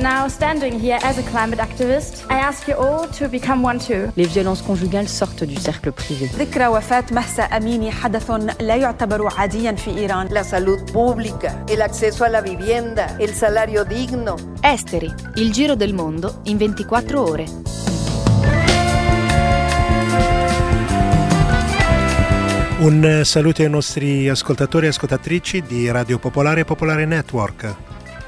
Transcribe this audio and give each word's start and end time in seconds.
Now, 0.00 0.28
standing 0.28 0.80
here 0.80 0.98
as 1.02 1.18
a 1.18 1.22
climate 1.22 1.58
activist, 1.58 2.24
I 2.30 2.38
ask 2.38 2.66
you 2.66 2.74
all 2.74 3.06
to 3.18 3.28
become 3.28 3.62
one 3.62 3.78
too. 3.78 4.10
Les 4.16 4.24
violences 4.24 4.62
conjugales 4.62 5.10
sortent 5.10 5.44
du 5.44 5.56
cercle 5.56 5.92
privé. 5.92 6.30
ذكرى 6.38 6.66
وفاة 6.66 7.04
مهسا 7.12 7.42
أميني 7.42 7.90
حدث 7.90 8.30
لا 8.60 8.76
يعتبر 8.76 9.28
عاديا 9.38 9.72
في 9.72 9.90
إيران. 9.98 10.28
La 10.28 10.44
salud 10.44 10.90
pública, 10.92 11.64
el 11.68 11.82
acceso 11.82 12.24
a 12.24 12.28
la 12.28 12.40
vivienda, 12.40 13.16
el 13.18 13.34
salario 13.34 13.84
digno. 13.84 14.36
Esteri, 14.62 15.12
il 15.36 15.52
giro 15.52 15.74
del 15.74 15.92
mondo 15.92 16.40
in 16.44 16.56
24 16.56 17.22
ore. 17.22 17.44
Un 22.77 23.21
saluto 23.23 23.61
ai 23.61 23.69
nostri 23.69 24.27
ascoltatori 24.27 24.87
e 24.87 24.89
ascoltatrici 24.89 25.61
di 25.61 25.89
Radio 25.89 26.19
Popolare 26.19 26.59
e 26.59 26.65
Popolare 26.65 27.05
Network. 27.05 27.73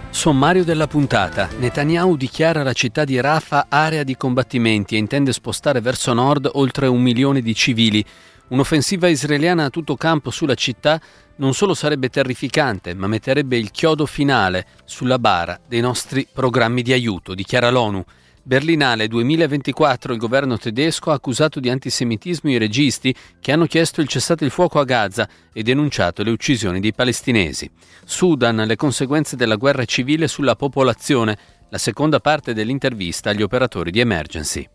Sommario 0.09 0.63
della 0.63 0.87
puntata. 0.87 1.49
Netanyahu 1.59 2.15
dichiara 2.15 2.63
la 2.63 2.71
città 2.71 3.03
di 3.03 3.19
Rafah 3.19 3.65
area 3.67 4.03
di 4.03 4.15
combattimenti 4.15 4.95
e 4.95 4.99
intende 4.99 5.33
spostare 5.33 5.81
verso 5.81 6.13
nord 6.13 6.49
oltre 6.53 6.87
un 6.87 7.01
milione 7.01 7.41
di 7.41 7.53
civili. 7.53 8.03
Un'offensiva 8.47 9.09
israeliana 9.09 9.65
a 9.65 9.69
tutto 9.69 9.97
campo 9.97 10.31
sulla 10.31 10.55
città 10.55 10.97
non 11.35 11.53
solo 11.53 11.73
sarebbe 11.73 12.07
terrificante, 12.07 12.93
ma 12.93 13.07
metterebbe 13.07 13.57
il 13.57 13.69
chiodo 13.69 14.05
finale 14.05 14.65
sulla 14.85 15.19
bara 15.19 15.59
dei 15.67 15.81
nostri 15.81 16.25
programmi 16.31 16.83
di 16.83 16.93
aiuto, 16.93 17.35
dichiara 17.35 17.69
l'ONU. 17.69 18.01
Berlinale 18.47 19.09
2024 19.09 20.13
il 20.13 20.19
governo 20.19 20.57
tedesco 20.57 21.11
ha 21.11 21.15
accusato 21.15 21.59
di 21.59 21.69
antisemitismo 21.69 22.49
i 22.49 22.57
registi 22.57 23.13
che 23.41 23.51
hanno 23.51 23.65
chiesto 23.65 23.99
il 23.99 24.07
cessate 24.07 24.45
il 24.45 24.51
fuoco 24.51 24.79
a 24.79 24.85
Gaza 24.85 25.27
e 25.51 25.63
denunciato 25.63 26.23
le 26.23 26.29
uccisioni 26.29 26.79
dei 26.79 26.93
palestinesi. 26.93 27.69
Sudan 28.05 28.55
le 28.55 28.77
conseguenze 28.77 29.35
della 29.35 29.57
guerra 29.57 29.83
civile 29.83 30.29
sulla 30.29 30.55
popolazione, 30.55 31.37
la 31.67 31.77
seconda 31.77 32.21
parte 32.21 32.53
dell'intervista 32.53 33.31
agli 33.31 33.41
operatori 33.41 33.91
di 33.91 33.99
emergency. 33.99 34.65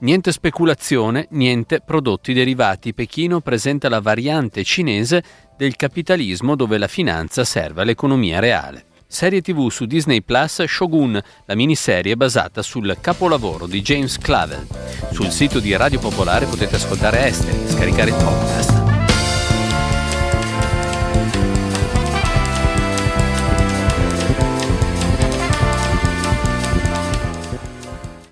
Niente 0.00 0.32
speculazione, 0.32 1.28
niente 1.30 1.80
prodotti 1.80 2.32
derivati. 2.32 2.92
Pechino 2.92 3.40
presenta 3.40 3.88
la 3.88 4.00
variante 4.00 4.64
cinese 4.64 5.22
del 5.56 5.76
capitalismo 5.76 6.56
dove 6.56 6.76
la 6.76 6.88
finanza 6.88 7.44
serve 7.44 7.82
all'economia 7.82 8.40
reale. 8.40 8.86
Serie 9.12 9.42
TV 9.42 9.68
su 9.68 9.84
Disney 9.84 10.22
Plus 10.22 10.64
Shogun, 10.64 11.20
la 11.44 11.54
miniserie 11.54 12.16
basata 12.16 12.62
sul 12.62 12.96
capolavoro 12.98 13.66
di 13.66 13.82
James 13.82 14.16
Clavel. 14.16 14.66
Sul 15.12 15.30
sito 15.30 15.60
di 15.60 15.76
Radio 15.76 15.98
Popolare 15.98 16.46
potete 16.46 16.76
ascoltare 16.76 17.26
Esteri 17.26 17.68
scaricare 17.68 18.08
il 18.08 18.16
podcast. 18.16 18.80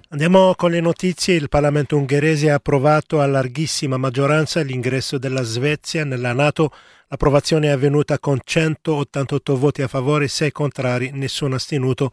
Andiamo 0.09 0.55
con 0.57 0.71
le 0.71 0.81
notizie. 0.81 1.35
Il 1.35 1.51
Parlamento 1.51 1.99
ungherese 1.99 2.51
ha 2.51 2.55
approvato 2.55 3.21
a 3.21 3.27
larghissima 3.27 3.99
maggioranza 3.99 4.63
l'ingresso 4.63 5.19
della 5.19 5.43
Svezia 5.43 6.07
nella 6.07 6.33
Nato. 6.33 6.73
L'approvazione 7.13 7.67
è 7.67 7.71
avvenuta 7.71 8.21
con 8.21 8.39
188 8.41 9.57
voti 9.57 9.83
a 9.83 9.89
favore, 9.89 10.29
6 10.29 10.53
contrari, 10.53 11.11
nessuno 11.13 11.57
astenuto. 11.57 12.13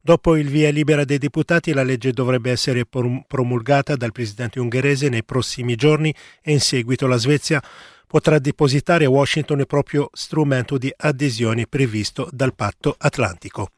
Dopo 0.00 0.36
il 0.36 0.46
via 0.46 0.70
libera 0.70 1.04
dei 1.04 1.18
deputati, 1.18 1.72
la 1.72 1.82
legge 1.82 2.12
dovrebbe 2.12 2.52
essere 2.52 2.86
promulgata 2.86 3.96
dal 3.96 4.12
presidente 4.12 4.60
ungherese 4.60 5.08
nei 5.08 5.24
prossimi 5.24 5.74
giorni 5.74 6.14
e 6.42 6.52
in 6.52 6.60
seguito 6.60 7.08
la 7.08 7.16
Svezia 7.16 7.60
potrà 8.06 8.38
depositare 8.38 9.06
a 9.06 9.10
Washington 9.10 9.58
il 9.58 9.66
proprio 9.66 10.10
strumento 10.12 10.78
di 10.78 10.94
adesione 10.96 11.66
previsto 11.66 12.28
dal 12.30 12.54
patto 12.54 12.94
atlantico. 12.96 13.70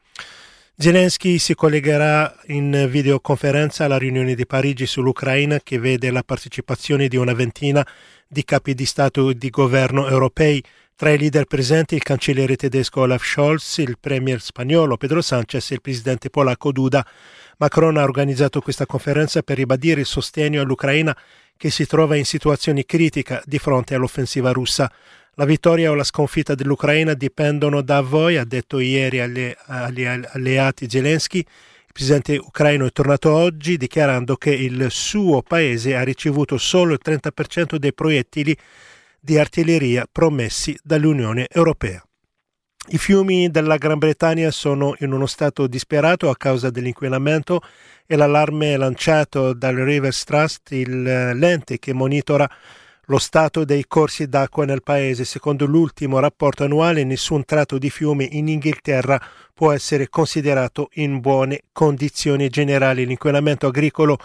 Zelensky 0.81 1.39
si 1.39 1.57
collegherà 1.57 2.33
in 2.47 2.86
videoconferenza 2.89 3.85
alla 3.85 3.98
riunione 3.98 4.36
di 4.36 4.47
Parigi 4.47 4.86
sull'Ucraina 4.86 5.58
che 5.58 5.80
vede 5.80 6.13
la 6.13 6.23
partecipazione 6.23 7.08
di 7.08 7.17
una 7.17 7.33
ventina 7.33 7.85
di 8.29 8.45
capi 8.45 8.75
di 8.75 8.86
Stato 8.86 9.30
e 9.30 9.35
di 9.35 9.51
governo 9.51 10.07
europei. 10.07 10.63
Tra 10.95 11.11
i 11.11 11.19
leader 11.19 11.47
presenti 11.47 11.97
il 11.97 12.05
cancelliere 12.05 12.55
tedesco 12.55 13.01
Olaf 13.01 13.25
Scholz, 13.25 13.79
il 13.79 13.98
premier 13.98 14.41
spagnolo 14.41 14.97
Pedro 14.97 15.20
Sanchez 15.20 15.69
e 15.73 15.75
il 15.75 15.80
presidente 15.80 16.30
polacco 16.30 16.70
Duda. 16.70 17.05
Macron 17.58 17.96
ha 17.96 18.05
organizzato 18.05 18.61
questa 18.61 18.86
conferenza 18.86 19.42
per 19.42 19.57
ribadire 19.57 20.01
il 20.01 20.07
sostegno 20.07 20.63
all'Ucraina 20.63 21.17
che 21.57 21.70
si 21.70 21.86
trova 21.86 22.14
in 22.14 22.24
situazione 22.24 22.85
critica 22.85 23.42
di 23.45 23.58
fronte 23.58 23.96
all'offensiva 23.96 24.52
russa. 24.52 24.91
La 25.35 25.45
vittoria 25.45 25.91
o 25.91 25.95
la 25.95 26.05
sconfitta 26.05 26.55
dell'Ucraina 26.55 27.14
dipendono 27.14 27.83
da 27.83 28.01
voi, 28.01 28.36
ha 28.36 28.45
detto 28.45 28.79
ieri 28.79 29.19
agli, 29.19 29.52
agli 29.67 30.05
alleati 30.05 30.89
Zelensky. 30.89 31.39
Il 31.39 31.92
presidente 31.92 32.36
ucraino 32.36 32.86
è 32.86 32.92
tornato 32.92 33.33
oggi 33.33 33.77
dichiarando 33.77 34.36
che 34.36 34.55
il 34.55 34.86
suo 34.90 35.42
paese 35.42 35.96
ha 35.96 36.05
ricevuto 36.05 36.58
solo 36.58 36.92
il 36.92 37.01
30% 37.05 37.75
dei 37.75 37.92
proiettili 37.92 38.57
di 39.19 39.36
artiglieria 39.36 40.07
promessi 40.11 40.79
dall'Unione 40.85 41.48
Europea. 41.51 42.08
I 42.86 42.96
fiumi 42.96 43.50
della 43.50 43.77
Gran 43.77 43.98
Bretagna 43.98 44.50
sono 44.50 44.94
in 45.00 45.12
uno 45.12 45.27
stato 45.27 45.66
disperato 45.66 46.30
a 46.30 46.36
causa 46.36 46.70
dell'inquinamento 46.70 47.61
e 48.06 48.16
l'allarme 48.16 48.78
lanciato 48.78 49.52
dal 49.52 49.74
Rivers 49.74 50.24
Trust, 50.24 50.70
il 50.70 51.02
lente 51.02 51.78
che 51.78 51.92
monitora 51.92 52.48
lo 53.06 53.18
stato 53.18 53.64
dei 53.64 53.84
corsi 53.86 54.27
d'acqua 54.27 54.64
nel 54.64 54.83
paese. 54.83 55.27
Secondo 55.27 55.66
l'ultimo 55.66 56.18
rapporto 56.18 56.64
annuale, 56.64 57.05
nessun 57.05 57.44
tratto 57.44 57.77
di 57.77 57.90
fiume 57.90 58.24
in 58.24 58.48
Inghilterra 58.48 59.20
può 59.52 59.72
essere 59.72 60.08
considerato 60.08 60.89
in 60.95 61.20
buone 61.20 61.64
condizioni 61.72 62.48
generali. 62.48 63.05
L'inquinamento 63.05 63.66
agricolo 63.66 64.18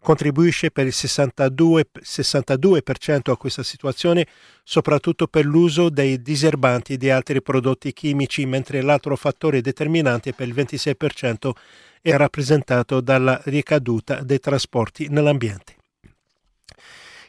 contribuisce 0.00 0.70
per 0.70 0.86
il 0.86 0.92
62%, 0.94 1.82
62% 2.02 3.30
a 3.30 3.36
questa 3.36 3.62
situazione, 3.62 4.26
soprattutto 4.62 5.26
per 5.26 5.44
l'uso 5.44 5.88
dei 5.88 6.22
diserbanti 6.22 6.94
e 6.94 6.96
di 6.96 7.10
altri 7.10 7.42
prodotti 7.42 7.92
chimici, 7.92 8.46
mentre 8.46 8.80
l'altro 8.82 9.16
fattore 9.16 9.60
determinante 9.60 10.32
per 10.32 10.48
il 10.48 10.54
26% 10.54 11.50
è 12.00 12.16
rappresentato 12.16 13.00
dalla 13.00 13.40
ricaduta 13.44 14.22
dei 14.22 14.38
trasporti 14.38 15.08
nell'ambiente. 15.08 15.76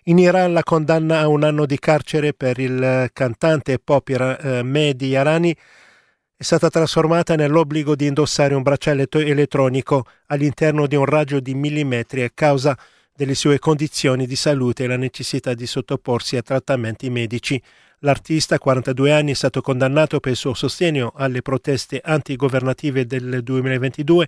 In 0.04 0.18
Iran 0.18 0.54
la 0.54 0.64
condanna 0.64 1.20
a 1.20 1.28
un 1.28 1.44
anno 1.44 1.66
di 1.66 1.78
carcere 1.78 2.34
per 2.34 2.58
il 2.58 3.10
cantante 3.14 3.78
pop 3.80 4.08
eh, 4.10 4.64
Mehdi 4.64 5.08
Yarani 5.08 5.56
è 6.42 6.44
stata 6.44 6.70
trasformata 6.70 7.36
nell'obbligo 7.36 7.98
di 7.98 8.06
indossare 8.06 8.54
un 8.54 8.62
braccialetto 8.62 9.20
elettronico 9.20 10.06
all'interno 10.28 10.88
di 10.88 10.96
un 10.96 11.04
raggio 11.04 11.42
di 11.42 11.54
millimetri 11.54 12.24
a 12.24 12.32
causa 12.34 12.78
delle 13.14 13.36
sue 13.36 13.60
condizioni 13.60 14.26
di 14.26 14.38
salute 14.38 14.86
e 14.86 14.88
la 14.88 14.96
necessità 14.96 15.54
di 15.54 15.68
sottoporsi 15.68 16.38
a 16.38 16.42
trattamenti 16.42 17.10
medici. 17.10 17.62
L'artista, 18.00 18.58
42 18.58 19.12
anni, 19.12 19.32
è 19.32 19.36
stato 19.36 19.60
condannato 19.60 20.22
per 20.22 20.32
il 20.32 20.38
suo 20.38 20.54
sostegno 20.54 21.12
alle 21.14 21.42
proteste 21.42 22.00
antigovernative 22.02 23.06
del 23.06 23.44
2022 23.44 24.28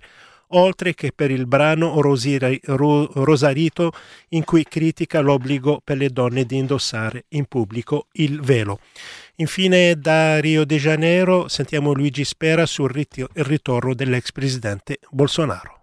oltre 0.54 0.94
che 0.94 1.12
per 1.12 1.30
il 1.30 1.46
brano 1.46 1.98
Rosarito 2.00 3.92
in 4.30 4.44
cui 4.44 4.64
critica 4.64 5.20
l'obbligo 5.20 5.80
per 5.82 5.96
le 5.96 6.10
donne 6.10 6.44
di 6.44 6.56
indossare 6.56 7.24
in 7.28 7.46
pubblico 7.46 8.08
il 8.12 8.40
velo. 8.40 8.78
Infine 9.42 9.96
da 9.96 10.38
Rio 10.38 10.64
de 10.64 10.78
Janeiro 10.78 11.48
sentiamo 11.48 11.92
Luigi 11.92 12.24
Spera 12.24 12.64
sul 12.64 12.90
ritorno 12.90 13.92
dell'ex 13.92 14.30
presidente 14.30 15.00
Bolsonaro. 15.10 15.80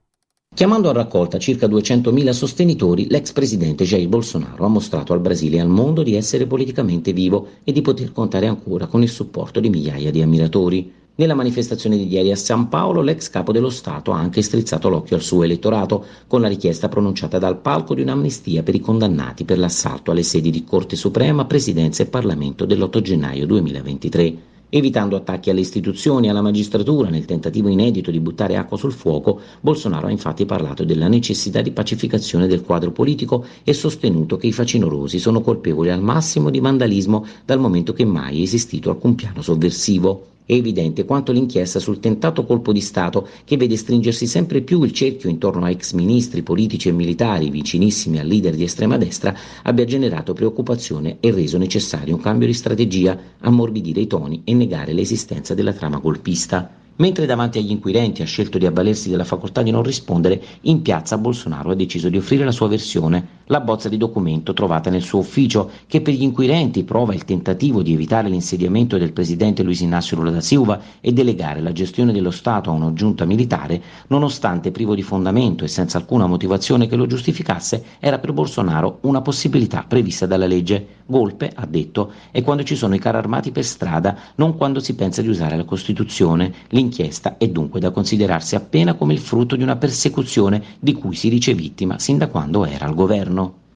Chiamando 0.56 0.90
a 0.90 0.94
raccolta 0.94 1.38
circa 1.38 1.68
200.000 1.68 2.30
sostenitori, 2.30 3.08
l'ex 3.10 3.34
presidente 3.34 3.84
Jair 3.84 4.08
Bolsonaro 4.08 4.64
ha 4.64 4.70
mostrato 4.70 5.12
al 5.12 5.20
Brasile 5.20 5.58
e 5.58 5.60
al 5.60 5.68
mondo 5.68 6.04
di 6.04 6.16
essere 6.16 6.48
politicamente 6.48 7.12
vivo 7.12 7.50
e 7.66 7.74
di 7.74 7.82
poter 7.82 8.14
contare 8.14 8.48
ancora 8.48 8.88
con 8.88 9.02
il 9.02 9.10
supporto 9.10 9.60
di 9.60 9.70
migliaia 9.70 10.10
di 10.10 10.22
ammiratori. 10.22 10.94
Nella 11.20 11.36
manifestazione 11.36 11.98
di 11.98 12.08
ieri 12.08 12.32
a 12.32 12.38
San 12.38 12.70
Paolo 12.70 13.02
l'ex 13.02 13.30
capo 13.30 13.52
dello 13.52 13.70
Stato 13.70 14.14
ha 14.14 14.18
anche 14.18 14.42
strizzato 14.42 14.88
l'occhio 14.88 15.18
al 15.18 15.22
suo 15.22 15.44
elettorato 15.44 16.06
con 16.28 16.40
la 16.40 16.48
richiesta 16.48 16.88
pronunciata 16.88 17.38
dal 17.38 17.58
palco 17.58 17.94
di 17.94 18.02
un'amnistia 18.02 18.64
per 18.64 18.74
i 18.74 18.80
condannati 18.80 19.44
per 19.44 19.60
l'assalto 19.60 20.12
alle 20.12 20.24
sedi 20.24 20.50
di 20.50 20.64
Corte 20.64 20.96
Suprema, 20.96 21.44
Presidenza 21.44 22.04
e 22.04 22.06
Parlamento 22.06 22.64
dell'8 22.64 23.02
gennaio 23.02 23.46
2023. 23.48 24.38
Evitando 24.70 25.18
attacchi 25.18 25.50
alle 25.50 25.60
istituzioni 25.60 26.28
e 26.28 26.30
alla 26.30 26.42
magistratura 26.42 27.10
nel 27.10 27.26
tentativo 27.26 27.68
inedito 27.68 28.12
di 28.12 28.22
buttare 28.22 28.56
acqua 28.56 28.78
sul 28.78 28.94
fuoco, 28.94 29.42
Bolsonaro 29.60 30.08
ha 30.08 30.12
infatti 30.12 30.46
parlato 30.46 30.86
della 30.86 31.10
necessità 31.10 31.60
di 31.60 31.72
pacificazione 31.72 32.48
del 32.48 32.64
quadro 32.64 32.94
politico 32.94 33.44
e 33.66 33.74
sostenuto 33.74 34.38
che 34.38 34.48
i 34.48 34.54
facinorosi 34.54 35.20
sono 35.20 35.42
colpevoli 35.42 35.90
al 35.90 36.02
massimo 36.02 36.50
di 36.50 36.62
vandalismo 36.62 37.26
dal 37.44 37.60
momento 37.60 37.92
che 37.92 38.06
mai 38.06 38.40
è 38.40 38.44
esistito 38.44 38.90
alcun 38.90 39.16
piano 39.16 39.42
sovversivo. 39.42 40.38
È 40.50 40.54
evidente 40.54 41.06
quanto 41.06 41.32
l'inchiesta 41.32 41.78
sul 41.78 42.00
tentato 42.00 42.44
colpo 42.44 42.74
di 42.74 42.82
Stato, 42.82 43.28
che 43.46 43.56
vede 43.56 43.78
stringersi 43.78 44.26
sempre 44.26 44.62
più 44.62 44.82
il 44.82 44.92
cerchio 44.94 45.30
intorno 45.30 45.66
a 45.66 45.70
ex 45.70 45.94
ministri, 45.94 46.42
politici 46.42 46.90
e 46.90 46.92
militari 46.92 47.52
vicinissimi 47.52 48.18
al 48.18 48.26
leader 48.26 48.56
di 48.56 48.64
estrema 48.64 48.98
destra, 48.98 49.32
abbia 49.62 49.86
generato 49.86 50.34
preoccupazione 50.34 51.18
e 51.20 51.30
reso 51.30 51.60
necessario 51.60 52.16
un 52.16 52.22
cambio 52.22 52.48
di 52.48 52.56
strategia, 52.56 53.16
ammorbidire 53.42 54.02
i 54.02 54.08
toni 54.08 54.42
e 54.44 54.56
negare 54.56 54.92
l'esistenza 54.92 55.54
della 55.54 55.74
trama 55.74 56.00
golpista. 56.00 56.68
Mentre 57.00 57.26
davanti 57.26 57.60
agli 57.60 57.72
inquirenti 57.72 58.22
ha 58.22 58.26
scelto 58.26 58.58
di 58.58 58.66
avvalersi 58.66 59.10
della 59.10 59.24
facoltà 59.24 59.62
di 59.62 59.72
non 59.72 59.84
rispondere, 59.84 60.42
in 60.64 60.82
piazza 60.82 61.18
Bolsonaro 61.18 61.72
ha 61.72 61.76
deciso 61.76 62.10
di 62.10 62.18
offrire 62.18 62.44
la 62.44 62.52
sua 62.52 62.68
versione, 62.68 63.38
la 63.46 63.62
bozza 63.62 63.88
di 63.88 63.96
documento 63.96 64.52
trovata 64.52 64.90
nel 64.90 65.02
suo 65.02 65.20
ufficio, 65.20 65.72
che 65.88 66.02
per 66.02 66.14
gli 66.14 66.24
inquirenti 66.24 66.84
prova 66.84 67.14
il 67.14 67.24
tentativo 67.24 67.82
di 67.82 67.94
evitare 67.94 68.28
l'insediamento 68.28 68.98
del 68.98 69.14
presidente 69.14 69.64
Luis 69.64 69.80
Inácio 69.80 70.18
Lula 70.18 70.32
da 70.32 70.42
Silva 70.42 70.82
e 71.00 71.14
delegare 71.14 71.62
la 71.62 71.72
gestione 71.72 72.12
dello 72.12 72.32
Stato 72.32 72.70
a 72.70 72.74
una 72.74 72.92
giunta 72.92 73.24
militare, 73.24 73.82
nonostante 74.08 74.72
privo 74.72 74.94
di 74.94 75.02
fondamento 75.02 75.64
e 75.64 75.70
senza 75.70 75.98
alcuna 75.98 76.28
motivazione 76.28 76.88
che 76.88 76.98
lo 76.98 77.08
giustificasse, 77.08 77.82
era 78.02 78.20
per 78.20 78.34
Bolsonaro 78.34 78.98
una 79.04 79.22
possibilità 79.22 79.86
prevista 79.88 80.26
dalla 80.26 80.48
legge. 80.48 80.98
Golpe, 81.06 81.50
ha 81.56 81.66
detto, 81.66 82.12
è 82.30 82.44
quando 82.44 82.64
ci 82.64 82.76
sono 82.76 82.94
i 82.94 83.00
carri 83.00 83.18
armati 83.18 83.52
per 83.52 83.66
strada, 83.66 84.16
non 84.36 84.58
quando 84.58 84.80
si 84.80 84.94
pensa 84.94 85.24
di 85.24 85.30
usare 85.30 85.56
la 85.58 85.64
Costituzione 85.64 86.54
L'inchiesta 86.90 87.38
è 87.38 87.48
dunque 87.48 87.80
da 87.80 87.92
considerarsi 87.92 88.56
appena 88.56 88.96
come 88.96 89.14
il 89.14 89.20
frutto 89.20 89.56
di 89.56 89.62
una 89.62 89.76
persecuzione 89.76 90.78
di 90.80 90.94
cui 90.94 91.14
si 91.16 91.30
dice 91.30 91.54
vittima 91.54 92.00
sin 92.00 92.18
da 92.18 92.28
quando 92.28 92.66
era 92.66 92.86
al 92.86 92.96
governo. 92.96 93.68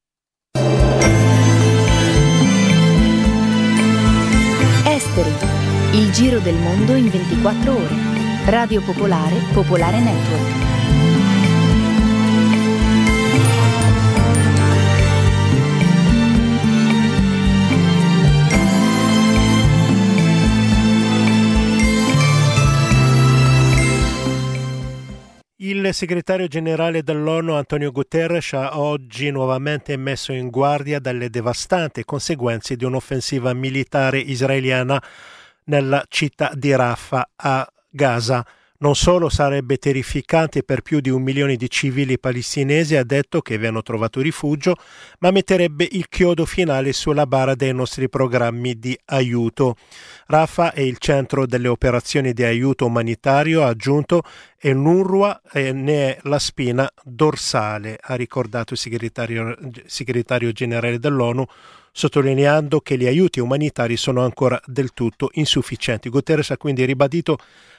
Esteri. 4.85 5.29
Il 5.91 6.11
giro 6.11 6.39
del 6.39 6.55
mondo 6.55 6.95
in 6.95 7.07
24 7.07 7.71
ore. 7.71 7.95
Radio 8.45 8.81
Popolare, 8.81 9.35
Popolare 9.53 9.99
Network. 9.99 10.82
Il 25.85 25.93
segretario 25.93 26.47
generale 26.47 27.03
dell'ONU 27.03 27.55
Antonio 27.55 27.91
Guterres 27.91 28.53
ha 28.53 28.79
oggi 28.79 29.29
nuovamente 29.31 29.97
messo 29.97 30.31
in 30.31 30.49
guardia 30.49 30.97
dalle 30.97 31.29
devastanti 31.29 32.05
conseguenze 32.05 32.77
di 32.77 32.85
un'offensiva 32.85 33.51
militare 33.51 34.19
israeliana 34.19 35.03
nella 35.65 36.01
città 36.07 36.53
di 36.55 36.73
Rafah 36.73 37.31
a 37.35 37.69
Gaza. 37.89 38.45
Non 38.83 38.95
solo 38.95 39.29
sarebbe 39.29 39.77
terrificante 39.77 40.61
per 40.61 40.81
più 40.81 40.99
di 40.99 41.09
un 41.09 41.21
milione 41.21 41.55
di 41.55 41.69
civili 41.69 42.19
palestinesi, 42.19 42.97
ha 42.97 43.05
detto 43.05 43.41
che 43.41 43.57
vi 43.57 43.65
hanno 43.65 43.81
trovato 43.81 44.19
rifugio, 44.19 44.75
ma 45.19 45.31
metterebbe 45.31 45.87
il 45.89 46.09
chiodo 46.09 46.45
finale 46.45 46.91
sulla 46.91 47.25
bara 47.25 47.55
dei 47.55 47.73
nostri 47.73 48.09
programmi 48.09 48.77
di 48.77 48.99
aiuto. 49.05 49.77
Rafah 50.25 50.73
è 50.73 50.81
il 50.81 50.97
centro 50.97 51.45
delle 51.45 51.69
operazioni 51.69 52.33
di 52.33 52.43
aiuto 52.43 52.85
umanitario, 52.85 53.63
ha 53.63 53.67
aggiunto, 53.67 54.21
e 54.59 54.73
l'UNRWA 54.73 55.41
ne 55.53 56.15
è 56.15 56.19
la 56.23 56.39
spina 56.39 56.91
dorsale, 57.05 57.97
ha 58.01 58.15
ricordato 58.15 58.73
il 58.73 58.79
segretario, 58.79 59.57
segretario 59.85 60.51
generale 60.51 60.99
dell'ONU 60.99 61.45
sottolineando 61.95 62.81
che 62.81 62.97
gli 62.97 63.05
aiuti 63.05 63.39
umanitari 63.39 63.95
sono 63.97 64.23
ancora 64.23 64.59
del 64.65 64.93
tutto 64.93 65.29
insufficienti. 65.33 66.09
Guterres 66.09 66.49
ha 66.49 66.57
quindi 66.57 66.83
ribadito 66.85 67.37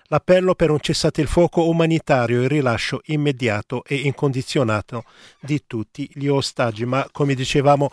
l'appello 0.08 0.54
per 0.54 0.70
un 0.70 0.80
cessate 0.80 1.20
il 1.20 1.28
fuoco 1.28 1.68
umanitario 1.68 2.40
e 2.40 2.42
il 2.44 2.48
rilascio 2.48 3.00
immediato 3.06 3.84
e 3.84 3.96
incondizionato 3.96 5.04
di 5.40 5.62
tutti 5.66 6.08
gli 6.14 6.26
ostaggi. 6.26 6.84
Ma 6.84 7.06
come 7.10 7.34
dicevamo 7.34 7.90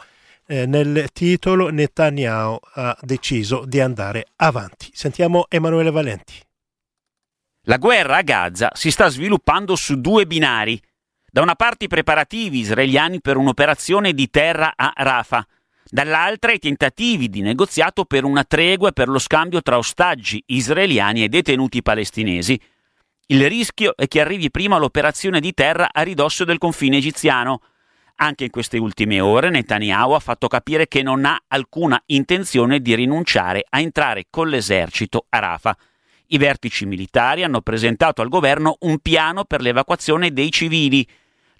eh, 0.48 0.66
nel 0.66 1.10
titolo, 1.14 1.70
Netanyahu 1.70 2.58
ha 2.74 2.98
deciso 3.02 3.64
di 3.66 3.80
andare 3.80 4.28
avanti. 4.38 4.90
Sentiamo 4.94 5.46
Emanuele 5.50 5.92
Valenti. 5.92 6.34
La 7.66 7.78
guerra 7.78 8.18
a 8.18 8.22
Gaza 8.22 8.72
si 8.74 8.90
sta 8.90 9.08
sviluppando 9.08 9.76
su 9.76 10.02
due 10.02 10.26
binari. 10.26 10.82
Da 11.32 11.42
una 11.42 11.56
parte 11.56 11.86
i 11.86 11.88
preparativi 11.88 12.60
israeliani 12.60 13.22
per 13.22 13.38
un'operazione 13.38 14.14
di 14.14 14.30
terra 14.30 14.74
a 14.76 14.92
Rafah, 14.94 15.46
dall'altra 15.92 16.54
i 16.54 16.60
tentativi 16.60 17.28
di 17.28 17.42
negoziato 17.42 18.06
per 18.06 18.24
una 18.24 18.46
tregua 18.46 18.94
per 18.94 19.10
lo 19.10 19.20
scambio 19.20 19.62
tra 19.62 19.78
ostaggi 19.78 20.42
israeliani 20.48 21.24
e 21.24 21.28
detenuti 21.28 21.82
palestinesi. 21.82 22.60
Il 23.28 23.48
rischio 23.48 23.96
è 23.98 24.08
che 24.08 24.22
arrivi 24.22 24.50
prima 24.50 24.78
l'operazione 24.78 25.42
di 25.42 25.54
terra 25.54 25.90
a 25.92 26.02
ridosso 26.02 26.46
del 26.46 26.58
confine 26.58 26.98
egiziano. 26.98 27.62
Anche 28.16 28.46
in 28.46 28.52
queste 28.52 28.78
ultime 28.78 29.20
ore 29.20 29.50
Netanyahu 29.50 30.14
ha 30.14 30.20
fatto 30.20 30.48
capire 30.48 30.88
che 30.88 31.02
non 31.02 31.26
ha 31.26 31.42
alcuna 31.48 32.02
intenzione 32.08 32.80
di 32.80 32.96
rinunciare 32.96 33.66
a 33.68 33.82
entrare 33.82 34.28
con 34.30 34.48
l'esercito 34.48 35.26
a 35.28 35.40
Rafah. 35.40 35.78
I 36.28 36.38
vertici 36.38 36.86
militari 36.86 37.44
hanno 37.44 37.60
presentato 37.60 38.22
al 38.22 38.30
governo 38.30 38.78
un 38.82 39.00
piano 39.00 39.44
per 39.44 39.60
l'evacuazione 39.60 40.32
dei 40.32 40.52
civili, 40.52 41.06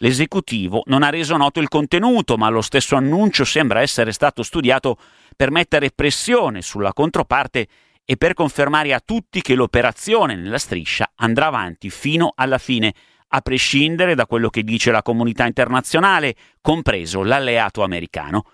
L'esecutivo 0.02 0.82
non 0.86 1.04
ha 1.04 1.10
reso 1.10 1.38
noto 1.38 1.60
il 1.60 1.68
contenuto, 1.68 2.36
ma 2.36 2.50
lo 2.50 2.62
stesso 2.62 2.96
annuncio 2.96 3.46
sembra 3.46 3.82
essere 3.82 4.12
stato 4.12 4.42
studiato 4.42 4.98
per 5.36 5.52
mettere 5.52 5.92
pressione 5.92 6.64
sulla 6.64 6.92
controparte 6.92 7.68
e 8.04 8.18
per 8.18 8.34
confermare 8.34 8.96
a 8.96 9.02
tutti 9.04 9.42
che 9.42 9.54
l'operazione 9.54 10.36
nella 10.36 10.58
striscia 10.58 11.12
andrà 11.18 11.48
avanti 11.48 11.92
fino 11.92 12.34
alla 12.36 12.58
fine, 12.58 12.94
a 13.28 13.42
prescindere 13.42 14.16
da 14.16 14.26
quello 14.26 14.50
che 14.50 14.64
dice 14.64 14.90
la 14.90 15.04
comunità 15.04 15.46
internazionale, 15.46 16.36
compreso 16.62 17.22
l'alleato 17.22 17.84
americano. 17.84 18.46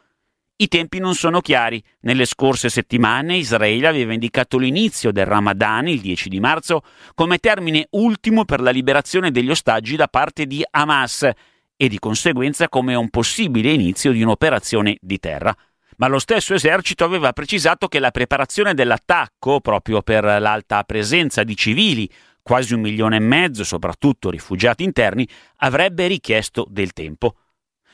I 0.59 0.67
tempi 0.69 0.97
non 0.97 1.13
sono 1.13 1.39
chiari. 1.39 1.83
Nelle 1.99 2.25
scorse 2.25 2.69
settimane 2.69 3.37
Israele 3.37 3.85
aveva 3.85 4.13
indicato 4.13 4.57
l'inizio 4.57 5.11
del 5.11 5.27
Ramadan, 5.27 5.87
il 5.87 6.01
10 6.01 6.29
di 6.29 6.39
marzo, 6.39 6.81
come 7.13 7.37
termine 7.37 7.85
ultimo 7.91 8.43
per 8.43 8.61
la 8.61 8.71
liberazione 8.71 9.29
degli 9.29 9.51
ostaggi 9.51 9.95
da 9.95 10.07
parte 10.07 10.47
di 10.47 10.65
Hamas 10.71 11.29
e 11.75 11.87
di 11.87 11.99
conseguenza 11.99 12.69
come 12.69 12.95
un 12.95 13.11
possibile 13.11 13.71
inizio 13.71 14.11
di 14.11 14.23
un'operazione 14.23 14.97
di 14.99 15.19
terra. 15.19 15.55
Ma 15.97 16.07
lo 16.07 16.17
stesso 16.17 16.55
esercito 16.55 17.03
aveva 17.03 17.33
precisato 17.33 17.87
che 17.87 17.99
la 17.99 18.09
preparazione 18.09 18.73
dell'attacco, 18.73 19.61
proprio 19.61 20.01
per 20.01 20.23
l'alta 20.23 20.83
presenza 20.85 21.43
di 21.43 21.55
civili, 21.55 22.09
quasi 22.41 22.73
un 22.73 22.81
milione 22.81 23.17
e 23.17 23.19
mezzo, 23.19 23.63
soprattutto 23.63 24.31
rifugiati 24.31 24.83
interni, 24.83 25.27
avrebbe 25.57 26.07
richiesto 26.07 26.65
del 26.67 26.93
tempo. 26.93 27.35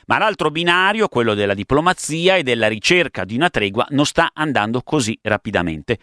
Ma 0.08 0.18
l'altro 0.18 0.52
binario, 0.52 1.08
quello 1.08 1.34
della 1.34 1.54
diplomazia 1.54 2.36
e 2.36 2.44
della 2.44 2.68
ricerca 2.68 3.24
di 3.24 3.36
una 3.36 3.50
tregua, 3.50 3.86
non 3.90 4.06
sta 4.06 4.32
andando 4.34 4.82
così 4.82 5.18
rapidamente. 5.22 5.98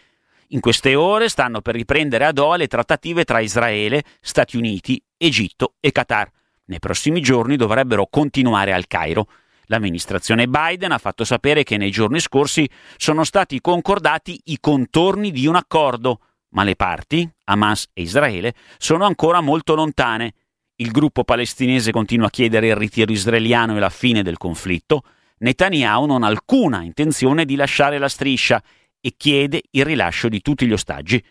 In 0.48 0.60
queste 0.60 0.94
ore 0.94 1.28
stanno 1.28 1.60
per 1.60 1.74
riprendere 1.74 2.24
a 2.24 2.32
Doha 2.32 2.56
le 2.56 2.66
trattative 2.66 3.24
tra 3.24 3.40
Israele, 3.40 4.02
Stati 4.20 4.56
Uniti, 4.56 5.00
Egitto 5.16 5.74
e 5.78 5.92
Qatar. 5.92 6.28
Nei 6.64 6.78
prossimi 6.78 7.20
giorni 7.20 7.56
dovrebbero 7.56 8.06
continuare 8.10 8.72
al 8.72 8.86
Cairo. 8.86 9.26
L'amministrazione 9.66 10.48
Biden 10.48 10.90
ha 10.90 10.98
fatto 10.98 11.24
sapere 11.24 11.62
che 11.62 11.76
nei 11.76 11.92
giorni 11.92 12.18
scorsi 12.18 12.68
sono 12.96 13.22
stati 13.22 13.60
concordati 13.60 14.40
i 14.46 14.58
contorni 14.60 15.30
di 15.30 15.46
un 15.46 15.54
accordo, 15.54 16.20
ma 16.50 16.64
le 16.64 16.74
parti, 16.74 17.28
Hamas 17.44 17.88
e 17.92 18.02
Israele, 18.02 18.54
sono 18.78 19.04
ancora 19.04 19.40
molto 19.40 19.74
lontane 19.76 20.34
il 20.80 20.90
gruppo 20.90 21.24
palestinese 21.24 21.92
continua 21.92 22.26
a 22.26 22.30
chiedere 22.30 22.68
il 22.68 22.76
ritiro 22.76 23.12
israeliano 23.12 23.76
e 23.76 23.80
la 23.80 23.90
fine 23.90 24.22
del 24.22 24.38
conflitto, 24.38 25.02
Netanyahu 25.38 26.06
non 26.06 26.22
ha 26.22 26.26
alcuna 26.26 26.82
intenzione 26.82 27.44
di 27.44 27.54
lasciare 27.54 27.98
la 27.98 28.08
striscia 28.08 28.62
e 29.00 29.14
chiede 29.16 29.62
il 29.70 29.84
rilascio 29.84 30.28
di 30.28 30.40
tutti 30.40 30.66
gli 30.66 30.72
ostaggi. 30.72 31.22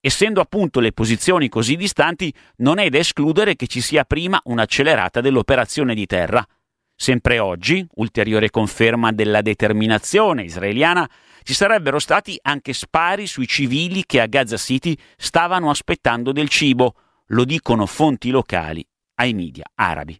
Essendo 0.00 0.40
appunto 0.40 0.78
le 0.80 0.92
posizioni 0.92 1.48
così 1.48 1.76
distanti, 1.76 2.32
non 2.56 2.78
è 2.78 2.88
da 2.88 2.98
escludere 2.98 3.56
che 3.56 3.66
ci 3.66 3.80
sia 3.80 4.04
prima 4.04 4.40
un'accelerata 4.44 5.20
dell'operazione 5.20 5.94
di 5.94 6.06
terra. 6.06 6.44
Sempre 6.94 7.38
oggi, 7.38 7.84
ulteriore 7.96 8.50
conferma 8.50 9.12
della 9.12 9.42
determinazione 9.42 10.42
israeliana, 10.42 11.08
ci 11.42 11.54
sarebbero 11.54 12.00
stati 12.00 12.36
anche 12.42 12.72
spari 12.72 13.26
sui 13.28 13.46
civili 13.46 14.04
che 14.06 14.20
a 14.20 14.26
Gaza 14.26 14.56
City 14.56 14.96
stavano 15.16 15.70
aspettando 15.70 16.32
del 16.32 16.48
cibo, 16.48 16.94
lo 17.26 17.44
dicono 17.44 17.86
fonti 17.86 18.30
locali 18.30 18.87
ai 19.18 19.34
media 19.34 19.64
arabi. 19.74 20.18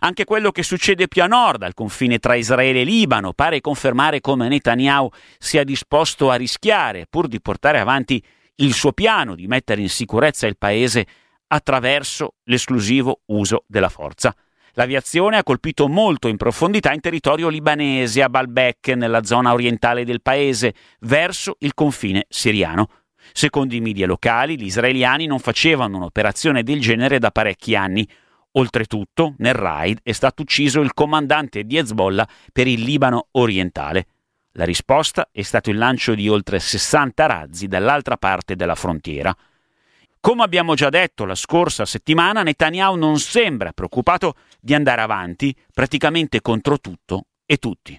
Anche 0.00 0.24
quello 0.24 0.50
che 0.50 0.62
succede 0.62 1.08
più 1.08 1.22
a 1.22 1.26
nord, 1.26 1.62
al 1.62 1.74
confine 1.74 2.18
tra 2.18 2.34
Israele 2.34 2.82
e 2.82 2.84
Libano, 2.84 3.32
pare 3.32 3.60
confermare 3.60 4.20
come 4.20 4.48
Netanyahu 4.48 5.08
sia 5.38 5.64
disposto 5.64 6.30
a 6.30 6.34
rischiare 6.34 7.06
pur 7.08 7.28
di 7.28 7.40
portare 7.40 7.78
avanti 7.78 8.22
il 8.56 8.74
suo 8.74 8.92
piano 8.92 9.34
di 9.34 9.46
mettere 9.46 9.80
in 9.80 9.88
sicurezza 9.88 10.46
il 10.46 10.58
paese 10.58 11.06
attraverso 11.48 12.34
l'esclusivo 12.44 13.22
uso 13.26 13.64
della 13.66 13.88
forza. 13.88 14.34
L'aviazione 14.74 15.36
ha 15.36 15.42
colpito 15.42 15.88
molto 15.88 16.28
in 16.28 16.36
profondità 16.36 16.92
in 16.92 17.00
territorio 17.00 17.48
libanese, 17.48 18.22
a 18.22 18.28
Baalbek, 18.28 18.88
nella 18.90 19.24
zona 19.24 19.52
orientale 19.52 20.04
del 20.04 20.22
paese, 20.22 20.74
verso 21.00 21.56
il 21.60 21.74
confine 21.74 22.26
siriano. 22.28 22.88
Secondo 23.32 23.74
i 23.74 23.80
media 23.80 24.06
locali, 24.06 24.58
gli 24.58 24.66
israeliani 24.66 25.26
non 25.26 25.40
facevano 25.40 25.96
un'operazione 25.96 26.62
del 26.62 26.80
genere 26.80 27.18
da 27.18 27.30
parecchi 27.32 27.74
anni. 27.74 28.08
Oltretutto, 28.52 29.34
nel 29.38 29.54
raid 29.54 30.00
è 30.02 30.12
stato 30.12 30.42
ucciso 30.42 30.80
il 30.80 30.92
comandante 30.92 31.64
di 31.64 31.76
Hezbollah 31.76 32.28
per 32.52 32.66
il 32.66 32.82
Libano 32.82 33.28
orientale. 33.32 34.06
La 34.52 34.64
risposta 34.64 35.28
è 35.30 35.42
stato 35.42 35.70
il 35.70 35.78
lancio 35.78 36.14
di 36.14 36.28
oltre 36.28 36.58
60 36.58 37.26
razzi 37.26 37.68
dall'altra 37.68 38.16
parte 38.16 38.56
della 38.56 38.74
frontiera. 38.74 39.34
Come 40.18 40.42
abbiamo 40.42 40.74
già 40.74 40.88
detto 40.88 41.24
la 41.24 41.36
scorsa 41.36 41.84
settimana, 41.84 42.42
Netanyahu 42.42 42.96
non 42.96 43.18
sembra 43.18 43.72
preoccupato 43.72 44.34
di 44.60 44.74
andare 44.74 45.00
avanti 45.00 45.54
praticamente 45.72 46.40
contro 46.40 46.78
tutto 46.78 47.26
e 47.46 47.56
tutti. 47.56 47.98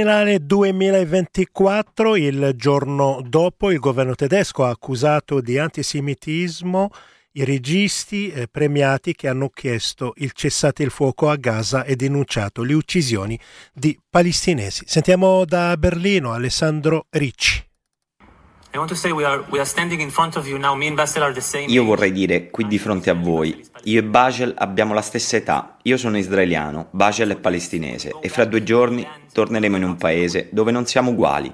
Berlinale 0.00 0.38
2024, 0.46 2.16
il 2.16 2.52
giorno 2.56 3.20
dopo, 3.22 3.70
il 3.70 3.78
governo 3.78 4.14
tedesco 4.14 4.64
ha 4.64 4.70
accusato 4.70 5.42
di 5.42 5.58
antisemitismo 5.58 6.88
i 7.32 7.44
registi 7.44 8.30
eh, 8.30 8.48
premiati 8.50 9.14
che 9.14 9.28
hanno 9.28 9.50
chiesto 9.50 10.14
il 10.16 10.32
cessate 10.32 10.84
il 10.84 10.90
fuoco 10.90 11.28
a 11.28 11.36
Gaza 11.36 11.84
e 11.84 11.96
denunciato 11.96 12.62
le 12.62 12.72
uccisioni 12.72 13.38
di 13.74 13.98
palestinesi. 14.08 14.84
Sentiamo 14.86 15.44
da 15.44 15.76
Berlino 15.76 16.32
Alessandro 16.32 17.04
Ricci. 17.10 17.69
Io 21.72 21.82
vorrei 21.82 22.12
dire 22.12 22.50
qui 22.50 22.68
di 22.68 22.78
fronte 22.78 23.10
a 23.10 23.14
voi, 23.14 23.60
io 23.82 23.98
e 23.98 24.04
Bajel 24.04 24.54
abbiamo 24.56 24.94
la 24.94 25.02
stessa 25.02 25.36
età, 25.36 25.76
io 25.82 25.96
sono 25.96 26.16
israeliano, 26.16 26.86
Bajel 26.92 27.30
è 27.30 27.36
palestinese 27.36 28.14
e 28.20 28.28
fra 28.28 28.44
due 28.44 28.62
giorni 28.62 29.04
torneremo 29.32 29.76
in 29.76 29.82
un 29.82 29.96
paese 29.96 30.50
dove 30.52 30.70
non 30.70 30.86
siamo 30.86 31.10
uguali. 31.10 31.52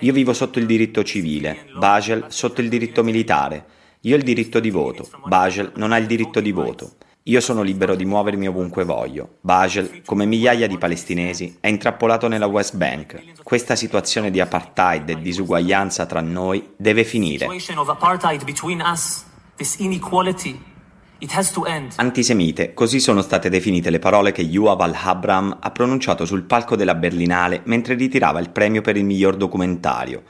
Io 0.00 0.12
vivo 0.14 0.32
sotto 0.32 0.58
il 0.58 0.64
diritto 0.64 1.04
civile, 1.04 1.66
Bajel 1.76 2.26
sotto 2.28 2.62
il 2.62 2.70
diritto 2.70 3.04
militare. 3.04 3.66
Io 4.00 4.14
ho 4.14 4.18
il 4.18 4.24
diritto 4.24 4.58
di 4.58 4.70
voto, 4.70 5.06
Bajel 5.26 5.72
non 5.76 5.92
ha 5.92 5.98
il 5.98 6.06
diritto 6.06 6.40
di 6.40 6.50
voto. 6.50 6.92
Io 7.26 7.40
sono 7.40 7.62
libero 7.62 7.94
di 7.94 8.04
muovermi 8.04 8.46
ovunque 8.46 8.84
voglio. 8.84 9.36
Bajel, 9.40 10.02
come 10.04 10.26
migliaia 10.26 10.66
di 10.66 10.76
palestinesi, 10.76 11.56
è 11.58 11.68
intrappolato 11.68 12.28
nella 12.28 12.44
West 12.44 12.76
Bank. 12.76 13.42
Questa 13.42 13.76
situazione 13.76 14.30
di 14.30 14.40
apartheid 14.40 15.08
e 15.08 15.18
disuguaglianza 15.22 16.04
tra 16.04 16.20
noi 16.20 16.74
deve 16.76 17.02
finire. 17.04 17.46
Antisemite, 21.96 22.74
così 22.74 23.00
sono 23.00 23.22
state 23.22 23.48
definite 23.48 23.88
le 23.88 23.98
parole 23.98 24.30
che 24.30 24.42
Yuval 24.42 24.90
al-Habram 24.90 25.56
ha 25.62 25.70
pronunciato 25.70 26.26
sul 26.26 26.42
palco 26.42 26.76
della 26.76 26.94
Berlinale 26.94 27.62
mentre 27.64 27.94
ritirava 27.94 28.38
il 28.38 28.50
premio 28.50 28.82
per 28.82 28.98
il 28.98 29.04
miglior 29.06 29.36
documentario 29.36 30.24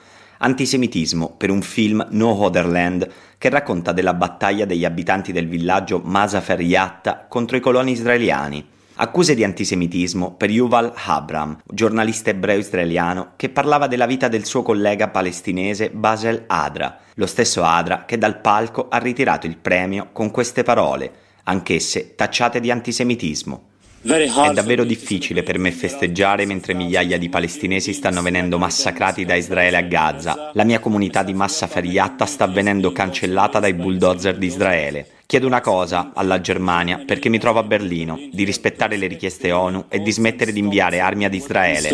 antisemitismo 0.44 1.34
per 1.36 1.50
un 1.50 1.62
film 1.62 2.06
No 2.10 2.42
Other 2.42 2.66
Land 2.66 3.08
che 3.44 3.50
racconta 3.50 3.92
della 3.92 4.14
battaglia 4.14 4.64
degli 4.64 4.86
abitanti 4.86 5.30
del 5.30 5.48
villaggio 5.48 6.00
Masafer 6.02 6.62
Yatta 6.62 7.26
contro 7.28 7.58
i 7.58 7.60
coloni 7.60 7.90
israeliani. 7.90 8.66
Accuse 8.94 9.34
di 9.34 9.44
antisemitismo 9.44 10.32
per 10.32 10.48
Yuval 10.48 10.90
Habram, 10.94 11.58
giornalista 11.66 12.30
ebreo 12.30 12.56
israeliano 12.56 13.32
che 13.36 13.50
parlava 13.50 13.86
della 13.86 14.06
vita 14.06 14.28
del 14.28 14.46
suo 14.46 14.62
collega 14.62 15.08
palestinese 15.08 15.90
Basel 15.90 16.44
Adra, 16.46 17.00
lo 17.16 17.26
stesso 17.26 17.62
Adra 17.62 18.06
che 18.06 18.16
dal 18.16 18.40
palco 18.40 18.88
ha 18.88 18.96
ritirato 18.96 19.46
il 19.46 19.58
premio 19.58 20.08
con 20.12 20.30
queste 20.30 20.62
parole, 20.62 21.12
anch'esse 21.42 22.14
tacciate 22.14 22.60
di 22.60 22.70
antisemitismo. 22.70 23.72
È 24.06 24.52
davvero 24.52 24.84
difficile 24.84 25.42
per 25.42 25.56
me 25.56 25.72
festeggiare 25.72 26.44
mentre 26.44 26.74
migliaia 26.74 27.16
di 27.16 27.30
palestinesi 27.30 27.94
stanno 27.94 28.20
venendo 28.20 28.58
massacrati 28.58 29.24
da 29.24 29.34
Israele 29.34 29.78
a 29.78 29.80
Gaza. 29.80 30.50
La 30.52 30.64
mia 30.64 30.78
comunità 30.78 31.22
di 31.22 31.32
Massa 31.32 31.66
Fariatta 31.66 32.26
sta 32.26 32.46
venendo 32.46 32.92
cancellata 32.92 33.60
dai 33.60 33.72
bulldozer 33.72 34.36
di 34.36 34.44
Israele. 34.44 35.06
Chiedo 35.26 35.46
una 35.46 35.62
cosa 35.62 36.12
alla 36.14 36.40
Germania, 36.40 37.02
perché 37.04 37.30
mi 37.30 37.38
trovo 37.38 37.58
a 37.58 37.62
Berlino, 37.62 38.18
di 38.30 38.44
rispettare 38.44 38.96
le 38.96 39.06
richieste 39.06 39.52
ONU 39.52 39.86
e 39.88 40.00
di 40.00 40.12
smettere 40.12 40.52
di 40.52 40.58
inviare 40.58 41.00
armi 41.00 41.24
ad 41.24 41.32
Israele. 41.32 41.88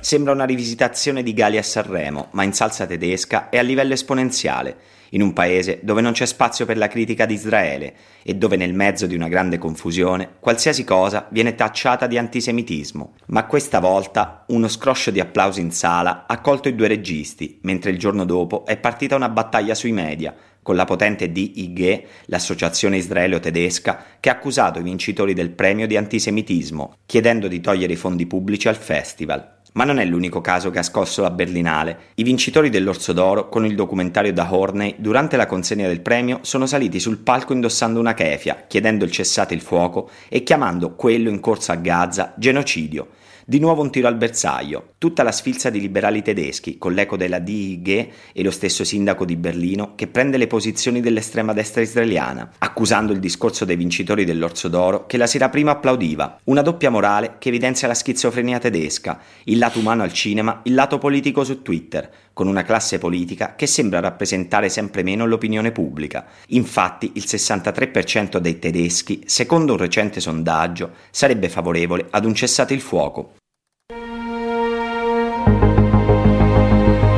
Sembra 0.00 0.32
una 0.32 0.44
rivisitazione 0.44 1.22
di 1.22 1.32
Gali 1.32 1.56
a 1.56 1.62
Sanremo, 1.62 2.28
ma 2.32 2.42
in 2.42 2.52
salsa 2.52 2.84
tedesca 2.84 3.48
e 3.48 3.56
a 3.56 3.62
livello 3.62 3.94
esponenziale 3.94 4.76
in 5.10 5.22
un 5.22 5.32
paese 5.32 5.80
dove 5.82 6.00
non 6.00 6.12
c'è 6.12 6.26
spazio 6.26 6.66
per 6.66 6.76
la 6.76 6.88
critica 6.88 7.26
di 7.26 7.34
Israele 7.34 7.94
e 8.22 8.34
dove 8.34 8.56
nel 8.56 8.74
mezzo 8.74 9.06
di 9.06 9.14
una 9.14 9.28
grande 9.28 9.56
confusione 9.56 10.30
qualsiasi 10.40 10.84
cosa 10.84 11.28
viene 11.30 11.54
tacciata 11.54 12.06
di 12.06 12.18
antisemitismo. 12.18 13.14
Ma 13.26 13.46
questa 13.46 13.78
volta 13.78 14.44
uno 14.48 14.68
scroscio 14.68 15.10
di 15.10 15.20
applausi 15.20 15.60
in 15.60 15.70
sala 15.70 16.24
ha 16.26 16.40
colto 16.40 16.68
i 16.68 16.74
due 16.74 16.88
registi, 16.88 17.58
mentre 17.62 17.90
il 17.90 17.98
giorno 17.98 18.24
dopo 18.24 18.66
è 18.66 18.76
partita 18.76 19.16
una 19.16 19.28
battaglia 19.28 19.74
sui 19.74 19.92
media 19.92 20.34
con 20.66 20.74
la 20.74 20.84
potente 20.84 21.30
DIG, 21.30 22.02
l'associazione 22.24 22.96
israelo-tedesca, 22.96 24.02
che 24.18 24.30
ha 24.30 24.32
accusato 24.32 24.80
i 24.80 24.82
vincitori 24.82 25.32
del 25.32 25.50
premio 25.50 25.86
di 25.86 25.96
antisemitismo, 25.96 26.96
chiedendo 27.06 27.46
di 27.46 27.60
togliere 27.60 27.92
i 27.92 27.96
fondi 27.96 28.26
pubblici 28.26 28.66
al 28.66 28.74
festival. 28.74 29.58
Ma 29.74 29.84
non 29.84 30.00
è 30.00 30.04
l'unico 30.04 30.40
caso 30.40 30.70
che 30.70 30.80
ha 30.80 30.82
scosso 30.82 31.22
la 31.22 31.30
Berlinale. 31.30 31.98
I 32.16 32.24
vincitori 32.24 32.68
dell'Orso 32.68 33.12
d'Oro, 33.12 33.48
con 33.48 33.64
il 33.64 33.76
documentario 33.76 34.32
da 34.32 34.52
Horney, 34.52 34.96
durante 34.98 35.36
la 35.36 35.46
consegna 35.46 35.86
del 35.86 36.00
premio, 36.00 36.40
sono 36.42 36.66
saliti 36.66 36.98
sul 36.98 37.18
palco 37.18 37.52
indossando 37.52 38.00
una 38.00 38.14
kefia, 38.14 38.64
chiedendo 38.66 39.04
il 39.04 39.12
cessate 39.12 39.54
il 39.54 39.60
fuoco 39.60 40.10
e 40.28 40.42
chiamando 40.42 40.96
quello 40.96 41.30
in 41.30 41.38
corso 41.38 41.70
a 41.70 41.76
Gaza 41.76 42.34
genocidio. 42.36 43.06
Di 43.48 43.60
nuovo 43.60 43.80
un 43.80 43.92
tiro 43.92 44.08
al 44.08 44.16
bersaglio. 44.16 44.94
Tutta 44.98 45.22
la 45.22 45.30
sfilza 45.30 45.70
di 45.70 45.80
liberali 45.80 46.20
tedeschi, 46.20 46.78
con 46.78 46.94
l'eco 46.94 47.16
della 47.16 47.38
DIG 47.38 48.08
e 48.32 48.42
lo 48.42 48.50
stesso 48.50 48.82
sindaco 48.82 49.24
di 49.24 49.36
Berlino, 49.36 49.94
che 49.94 50.08
prende 50.08 50.36
le 50.36 50.48
posizioni 50.48 51.00
dell'estrema 51.00 51.52
destra 51.52 51.80
israeliana, 51.80 52.54
accusando 52.58 53.12
il 53.12 53.20
discorso 53.20 53.64
dei 53.64 53.76
vincitori 53.76 54.24
dell'Orso 54.24 54.66
d'Oro 54.66 55.06
che 55.06 55.16
la 55.16 55.28
sera 55.28 55.48
prima 55.48 55.70
applaudiva. 55.70 56.40
Una 56.46 56.62
doppia 56.62 56.90
morale 56.90 57.36
che 57.38 57.50
evidenzia 57.50 57.86
la 57.86 57.94
schizofrenia 57.94 58.58
tedesca, 58.58 59.20
il 59.44 59.58
lato 59.58 59.78
umano 59.78 60.02
al 60.02 60.12
cinema, 60.12 60.62
il 60.64 60.74
lato 60.74 60.98
politico 60.98 61.44
su 61.44 61.62
Twitter, 61.62 62.10
con 62.36 62.48
una 62.48 62.64
classe 62.64 62.98
politica 62.98 63.54
che 63.56 63.66
sembra 63.66 63.98
rappresentare 63.98 64.68
sempre 64.68 65.02
meno 65.02 65.24
l'opinione 65.24 65.72
pubblica. 65.72 66.26
Infatti 66.48 67.12
il 67.14 67.24
63% 67.26 68.36
dei 68.36 68.58
tedeschi, 68.58 69.22
secondo 69.24 69.72
un 69.72 69.78
recente 69.78 70.20
sondaggio, 70.20 70.90
sarebbe 71.08 71.48
favorevole 71.48 72.08
ad 72.10 72.26
un 72.26 72.34
cessate 72.34 72.74
il 72.74 72.82
fuoco. 72.82 73.36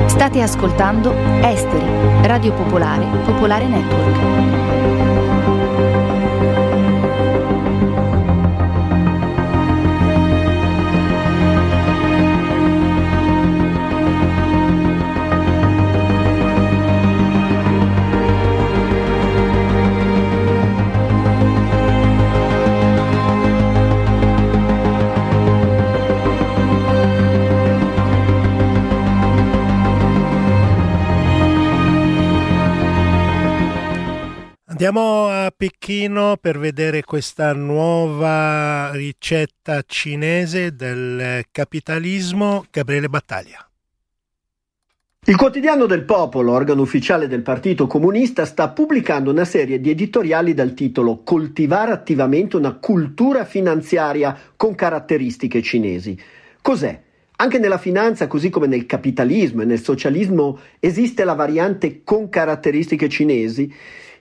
State 0.06 0.40
ascoltando 0.40 1.12
Esteri, 1.42 1.86
Radio 2.22 2.52
Popolare, 2.52 3.04
Popolare 3.24 3.66
Network. 3.66 5.07
Andiamo 34.80 35.26
a 35.26 35.50
Pechino 35.50 36.36
per 36.40 36.56
vedere 36.56 37.02
questa 37.02 37.52
nuova 37.52 38.92
ricetta 38.92 39.82
cinese 39.84 40.76
del 40.76 41.42
capitalismo. 41.50 42.64
Gabriele 42.70 43.08
Battaglia. 43.08 43.68
Il 45.24 45.34
quotidiano 45.34 45.86
del 45.86 46.04
popolo, 46.04 46.52
organo 46.52 46.82
ufficiale 46.82 47.26
del 47.26 47.42
Partito 47.42 47.88
Comunista, 47.88 48.44
sta 48.44 48.68
pubblicando 48.68 49.32
una 49.32 49.44
serie 49.44 49.80
di 49.80 49.90
editoriali 49.90 50.54
dal 50.54 50.74
titolo 50.74 51.24
Coltivare 51.24 51.90
attivamente 51.90 52.54
una 52.54 52.74
cultura 52.74 53.44
finanziaria 53.44 54.38
con 54.54 54.76
caratteristiche 54.76 55.60
cinesi. 55.60 56.16
Cos'è? 56.62 57.02
Anche 57.40 57.58
nella 57.58 57.78
finanza, 57.78 58.28
così 58.28 58.48
come 58.48 58.68
nel 58.68 58.86
capitalismo 58.86 59.62
e 59.62 59.64
nel 59.64 59.82
socialismo, 59.82 60.60
esiste 60.78 61.24
la 61.24 61.34
variante 61.34 62.02
con 62.04 62.28
caratteristiche 62.28 63.08
cinesi. 63.08 63.74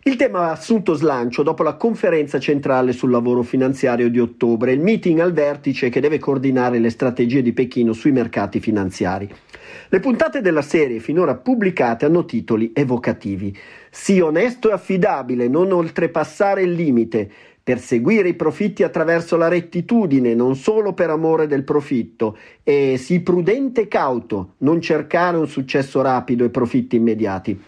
Il 0.07 0.15
tema 0.15 0.43
ha 0.43 0.51
assunto 0.51 0.93
slancio 0.93 1.43
dopo 1.43 1.63
la 1.63 1.73
conferenza 1.73 2.39
centrale 2.39 2.93
sul 2.93 3.11
lavoro 3.11 3.41
finanziario 3.41 4.09
di 4.09 4.21
ottobre, 4.21 4.71
il 4.71 4.79
meeting 4.79 5.19
al 5.19 5.33
vertice 5.33 5.89
che 5.89 5.99
deve 5.99 6.17
coordinare 6.17 6.79
le 6.79 6.89
strategie 6.89 7.41
di 7.41 7.51
Pechino 7.51 7.91
sui 7.91 8.13
mercati 8.13 8.61
finanziari. 8.61 9.29
Le 9.89 9.99
puntate 9.99 10.39
della 10.39 10.61
serie 10.61 11.01
finora 11.01 11.35
pubblicate 11.35 12.05
hanno 12.05 12.23
titoli 12.23 12.71
evocativi. 12.73 13.53
Sii 13.91 14.21
onesto 14.21 14.69
e 14.69 14.71
affidabile, 14.71 15.49
non 15.49 15.73
oltrepassare 15.73 16.61
il 16.61 16.71
limite, 16.71 17.29
perseguire 17.61 18.29
i 18.29 18.35
profitti 18.35 18.83
attraverso 18.83 19.35
la 19.35 19.49
rettitudine, 19.49 20.33
non 20.33 20.55
solo 20.55 20.93
per 20.93 21.09
amore 21.09 21.47
del 21.47 21.65
profitto, 21.65 22.37
e 22.63 22.95
sii 22.97 23.19
prudente 23.19 23.81
e 23.81 23.87
cauto, 23.89 24.53
non 24.59 24.79
cercare 24.79 25.35
un 25.35 25.49
successo 25.49 26.01
rapido 26.01 26.45
e 26.45 26.49
profitti 26.49 26.95
immediati. 26.95 27.59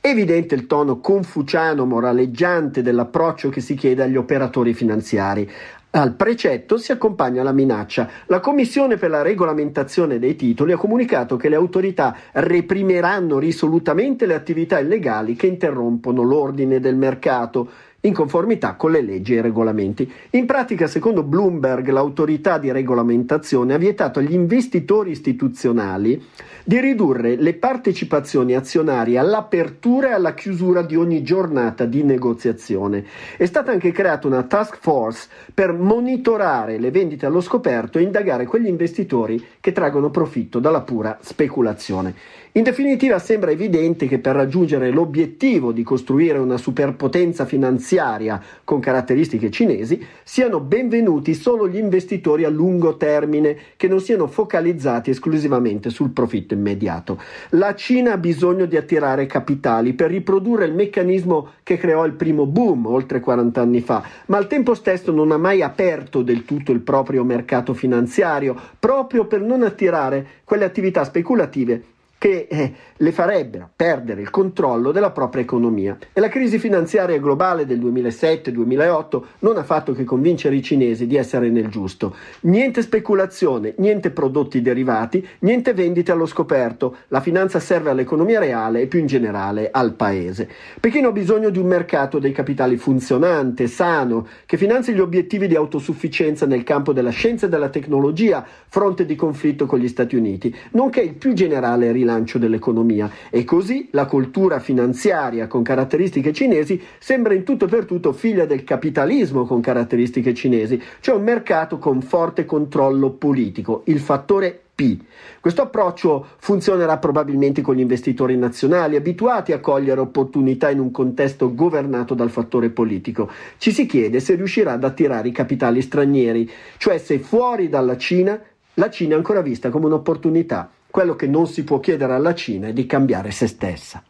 Evidente 0.00 0.54
il 0.54 0.66
tono 0.66 1.00
confuciano 1.00 1.84
moraleggiante 1.84 2.82
dell'approccio 2.82 3.48
che 3.48 3.60
si 3.60 3.74
chiede 3.74 4.04
agli 4.04 4.16
operatori 4.16 4.72
finanziari. 4.72 5.50
Al 5.90 6.14
precetto 6.14 6.76
si 6.76 6.92
accompagna 6.92 7.42
la 7.42 7.50
minaccia. 7.50 8.08
La 8.26 8.38
Commissione 8.38 8.96
per 8.96 9.10
la 9.10 9.22
regolamentazione 9.22 10.18
dei 10.18 10.36
titoli 10.36 10.72
ha 10.72 10.76
comunicato 10.76 11.36
che 11.36 11.48
le 11.48 11.56
autorità 11.56 12.14
reprimeranno 12.32 13.38
risolutamente 13.38 14.26
le 14.26 14.34
attività 14.34 14.78
illegali 14.78 15.34
che 15.34 15.46
interrompono 15.46 16.22
l'ordine 16.22 16.78
del 16.78 16.94
mercato 16.94 17.68
in 18.02 18.14
conformità 18.14 18.74
con 18.74 18.92
le 18.92 19.02
leggi 19.02 19.34
e 19.34 19.38
i 19.38 19.40
regolamenti. 19.40 20.10
In 20.30 20.46
pratica, 20.46 20.86
secondo 20.86 21.24
Bloomberg, 21.24 21.88
l'autorità 21.88 22.56
di 22.56 22.70
regolamentazione 22.70 23.74
ha 23.74 23.78
vietato 23.78 24.20
agli 24.20 24.34
investitori 24.34 25.10
istituzionali 25.10 26.24
di 26.62 26.78
ridurre 26.78 27.34
le 27.34 27.54
partecipazioni 27.54 28.54
azionarie 28.54 29.18
all'apertura 29.18 30.10
e 30.10 30.12
alla 30.12 30.34
chiusura 30.34 30.82
di 30.82 30.94
ogni 30.94 31.24
giornata 31.24 31.86
di 31.86 32.04
negoziazione. 32.04 33.04
È 33.36 33.46
stata 33.46 33.72
anche 33.72 33.90
creata 33.90 34.28
una 34.28 34.44
task 34.44 34.78
force 34.80 35.28
per 35.52 35.72
monitorare 35.72 36.78
le 36.78 36.92
vendite 36.92 37.26
allo 37.26 37.40
scoperto 37.40 37.98
e 37.98 38.02
indagare 38.02 38.46
quegli 38.46 38.68
investitori 38.68 39.44
che 39.60 39.72
traggono 39.72 40.10
profitto 40.10 40.60
dalla 40.60 40.82
pura 40.82 41.18
speculazione. 41.20 42.14
In 42.58 42.64
definitiva 42.64 43.20
sembra 43.20 43.52
evidente 43.52 44.08
che 44.08 44.18
per 44.18 44.34
raggiungere 44.34 44.90
l'obiettivo 44.90 45.70
di 45.70 45.84
costruire 45.84 46.38
una 46.38 46.56
superpotenza 46.56 47.44
finanziaria 47.44 48.42
con 48.64 48.80
caratteristiche 48.80 49.48
cinesi 49.48 50.04
siano 50.24 50.58
benvenuti 50.58 51.34
solo 51.34 51.68
gli 51.68 51.76
investitori 51.76 52.42
a 52.42 52.48
lungo 52.48 52.96
termine 52.96 53.56
che 53.76 53.86
non 53.86 54.00
siano 54.00 54.26
focalizzati 54.26 55.10
esclusivamente 55.10 55.90
sul 55.90 56.10
profitto 56.10 56.54
immediato. 56.54 57.22
La 57.50 57.76
Cina 57.76 58.14
ha 58.14 58.18
bisogno 58.18 58.64
di 58.64 58.76
attirare 58.76 59.26
capitali 59.26 59.92
per 59.92 60.10
riprodurre 60.10 60.64
il 60.64 60.74
meccanismo 60.74 61.50
che 61.62 61.76
creò 61.76 62.04
il 62.06 62.14
primo 62.14 62.44
boom 62.44 62.86
oltre 62.86 63.20
40 63.20 63.60
anni 63.60 63.80
fa, 63.80 64.02
ma 64.26 64.36
al 64.36 64.48
tempo 64.48 64.74
stesso 64.74 65.12
non 65.12 65.30
ha 65.30 65.38
mai 65.38 65.62
aperto 65.62 66.22
del 66.22 66.44
tutto 66.44 66.72
il 66.72 66.80
proprio 66.80 67.22
mercato 67.22 67.72
finanziario 67.72 68.56
proprio 68.80 69.26
per 69.26 69.42
non 69.42 69.62
attirare 69.62 70.26
quelle 70.42 70.64
attività 70.64 71.04
speculative 71.04 71.94
che 72.18 72.48
eh, 72.50 72.72
le 72.96 73.12
farebbero 73.12 73.70
perdere 73.74 74.20
il 74.20 74.30
controllo 74.30 74.90
della 74.90 75.12
propria 75.12 75.42
economia. 75.42 75.96
E 76.12 76.20
la 76.20 76.28
crisi 76.28 76.58
finanziaria 76.58 77.18
globale 77.18 77.64
del 77.64 77.78
2007-2008 77.78 79.22
non 79.40 79.56
ha 79.56 79.62
fatto 79.62 79.92
che 79.92 80.02
convincere 80.02 80.56
i 80.56 80.62
cinesi 80.62 81.06
di 81.06 81.16
essere 81.16 81.48
nel 81.48 81.68
giusto. 81.68 82.16
Niente 82.40 82.82
speculazione, 82.82 83.74
niente 83.76 84.10
prodotti 84.10 84.60
derivati, 84.60 85.26
niente 85.40 85.72
vendite 85.72 86.10
allo 86.10 86.26
scoperto. 86.26 86.96
La 87.08 87.20
finanza 87.20 87.60
serve 87.60 87.90
all'economia 87.90 88.40
reale 88.40 88.80
e 88.80 88.86
più 88.88 88.98
in 88.98 89.06
generale 89.06 89.70
al 89.70 89.92
paese. 89.92 90.48
Pechino 90.80 91.08
ha 91.08 91.12
bisogno 91.12 91.50
di 91.50 91.58
un 91.58 91.66
mercato 91.66 92.18
dei 92.18 92.32
capitali 92.32 92.76
funzionante, 92.76 93.68
sano, 93.68 94.26
che 94.44 94.56
finanzi 94.56 94.92
gli 94.92 95.00
obiettivi 95.00 95.46
di 95.46 95.54
autosufficienza 95.54 96.46
nel 96.46 96.64
campo 96.64 96.92
della 96.92 97.10
scienza 97.10 97.46
e 97.46 97.48
della 97.48 97.68
tecnologia, 97.68 98.44
fronte 98.66 99.06
di 99.06 99.14
conflitto 99.14 99.66
con 99.66 99.78
gli 99.78 99.88
Stati 99.88 100.16
Uniti, 100.16 100.54
nonché 100.72 101.00
il 101.00 101.14
più 101.14 101.32
generale 101.32 101.92
rilancio 101.92 102.06
rilancio 102.08 102.38
dell'economia 102.38 103.10
e 103.28 103.44
così 103.44 103.88
la 103.90 104.06
cultura 104.06 104.58
finanziaria 104.58 105.46
con 105.46 105.62
caratteristiche 105.62 106.32
cinesi 106.32 106.80
sembra 106.98 107.34
in 107.34 107.44
tutto 107.44 107.66
e 107.66 107.68
per 107.68 107.84
tutto 107.84 108.12
figlia 108.12 108.46
del 108.46 108.64
capitalismo 108.64 109.44
con 109.44 109.60
caratteristiche 109.60 110.32
cinesi, 110.32 110.80
cioè 111.00 111.16
un 111.16 111.24
mercato 111.24 111.78
con 111.78 112.00
forte 112.00 112.46
controllo 112.46 113.10
politico, 113.10 113.82
il 113.84 114.00
fattore 114.00 114.58
P. 114.74 114.96
Questo 115.40 115.62
approccio 115.62 116.24
funzionerà 116.38 116.98
probabilmente 116.98 117.62
con 117.62 117.74
gli 117.74 117.80
investitori 117.80 118.36
nazionali 118.36 118.96
abituati 118.96 119.52
a 119.52 119.58
cogliere 119.58 120.00
opportunità 120.00 120.70
in 120.70 120.78
un 120.78 120.92
contesto 120.92 121.52
governato 121.52 122.14
dal 122.14 122.30
fattore 122.30 122.70
politico. 122.70 123.28
Ci 123.58 123.72
si 123.72 123.86
chiede 123.86 124.20
se 124.20 124.36
riuscirà 124.36 124.72
ad 124.72 124.84
attirare 124.84 125.28
i 125.28 125.32
capitali 125.32 125.82
stranieri, 125.82 126.48
cioè 126.76 126.98
se 126.98 127.18
fuori 127.18 127.68
dalla 127.68 127.96
Cina 127.96 128.40
la 128.74 128.90
Cina 128.90 129.14
è 129.14 129.16
ancora 129.16 129.42
vista 129.42 129.70
come 129.70 129.86
un'opportunità. 129.86 130.70
Quello 130.90 131.14
che 131.14 131.26
non 131.26 131.46
si 131.46 131.64
può 131.64 131.80
chiedere 131.80 132.14
alla 132.14 132.34
Cina 132.34 132.68
è 132.68 132.72
di 132.72 132.86
cambiare 132.86 133.30
se 133.30 133.46
stessa. 133.46 134.02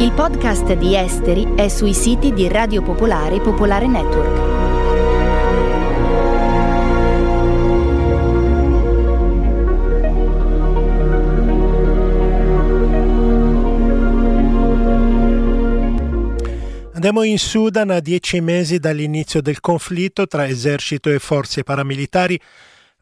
Il 0.00 0.12
podcast 0.12 0.72
di 0.74 0.94
Esteri 0.94 1.54
è 1.56 1.68
sui 1.68 1.92
siti 1.92 2.32
di 2.32 2.46
Radio 2.48 2.82
Popolare 2.82 3.34
e 3.36 3.40
Popolare 3.40 3.88
Network. 3.88 4.37
Andiamo 16.98 17.22
in 17.22 17.38
Sudan 17.38 17.90
a 17.90 18.00
dieci 18.00 18.40
mesi 18.40 18.80
dall'inizio 18.80 19.40
del 19.40 19.60
conflitto 19.60 20.26
tra 20.26 20.48
esercito 20.48 21.08
e 21.10 21.20
forze 21.20 21.62
paramilitari. 21.62 22.40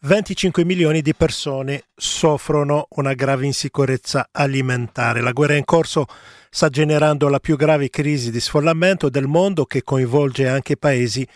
25 0.00 0.66
milioni 0.66 1.00
di 1.00 1.14
persone 1.14 1.84
soffrono 1.96 2.88
una 2.90 3.14
grave 3.14 3.46
insicurezza 3.46 4.28
alimentare. 4.32 5.22
La 5.22 5.32
guerra 5.32 5.54
in 5.54 5.64
corso 5.64 6.04
sta 6.50 6.68
generando 6.68 7.30
la 7.30 7.40
più 7.40 7.56
grave 7.56 7.88
crisi 7.88 8.30
di 8.30 8.38
sfollamento 8.38 9.08
del 9.08 9.26
mondo 9.26 9.64
che 9.64 9.82
coinvolge 9.82 10.46
anche 10.46 10.76
paesi 10.76 11.26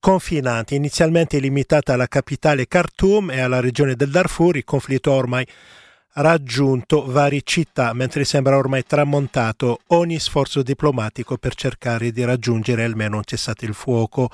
confinanti. 0.00 0.76
Inizialmente 0.76 1.38
limitata 1.38 1.92
alla 1.92 2.08
capitale 2.08 2.66
Khartoum 2.66 3.30
e 3.30 3.40
alla 3.40 3.60
regione 3.60 3.94
del 3.94 4.08
Darfur, 4.08 4.56
il 4.56 4.64
conflitto 4.64 5.12
ormai 5.12 5.46
raggiunto 6.14 7.04
varie 7.06 7.42
città, 7.44 7.92
mentre 7.92 8.24
sembra 8.24 8.56
ormai 8.56 8.84
tramontato 8.84 9.80
ogni 9.88 10.18
sforzo 10.18 10.62
diplomatico 10.62 11.36
per 11.36 11.54
cercare 11.54 12.10
di 12.10 12.24
raggiungere 12.24 12.84
almeno 12.84 13.16
un 13.16 13.24
cessate 13.24 13.64
il 13.64 13.74
fuoco. 13.74 14.30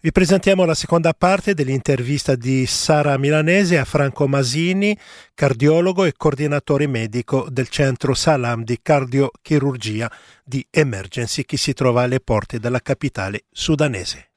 Vi 0.00 0.12
presentiamo 0.12 0.66
la 0.66 0.74
seconda 0.74 1.14
parte 1.14 1.54
dell'intervista 1.54 2.34
di 2.34 2.66
Sara 2.66 3.16
Milanese 3.16 3.78
a 3.78 3.86
Franco 3.86 4.28
Masini, 4.28 4.94
cardiologo 5.32 6.04
e 6.04 6.12
coordinatore 6.14 6.86
medico 6.86 7.46
del 7.48 7.68
centro 7.68 8.12
Salam 8.12 8.64
di 8.64 8.80
cardiochirurgia 8.82 10.10
di 10.44 10.66
Emergency 10.68 11.44
che 11.44 11.56
si 11.56 11.72
trova 11.72 12.02
alle 12.02 12.20
porte 12.20 12.58
della 12.58 12.80
capitale 12.80 13.44
sudanese 13.50 14.33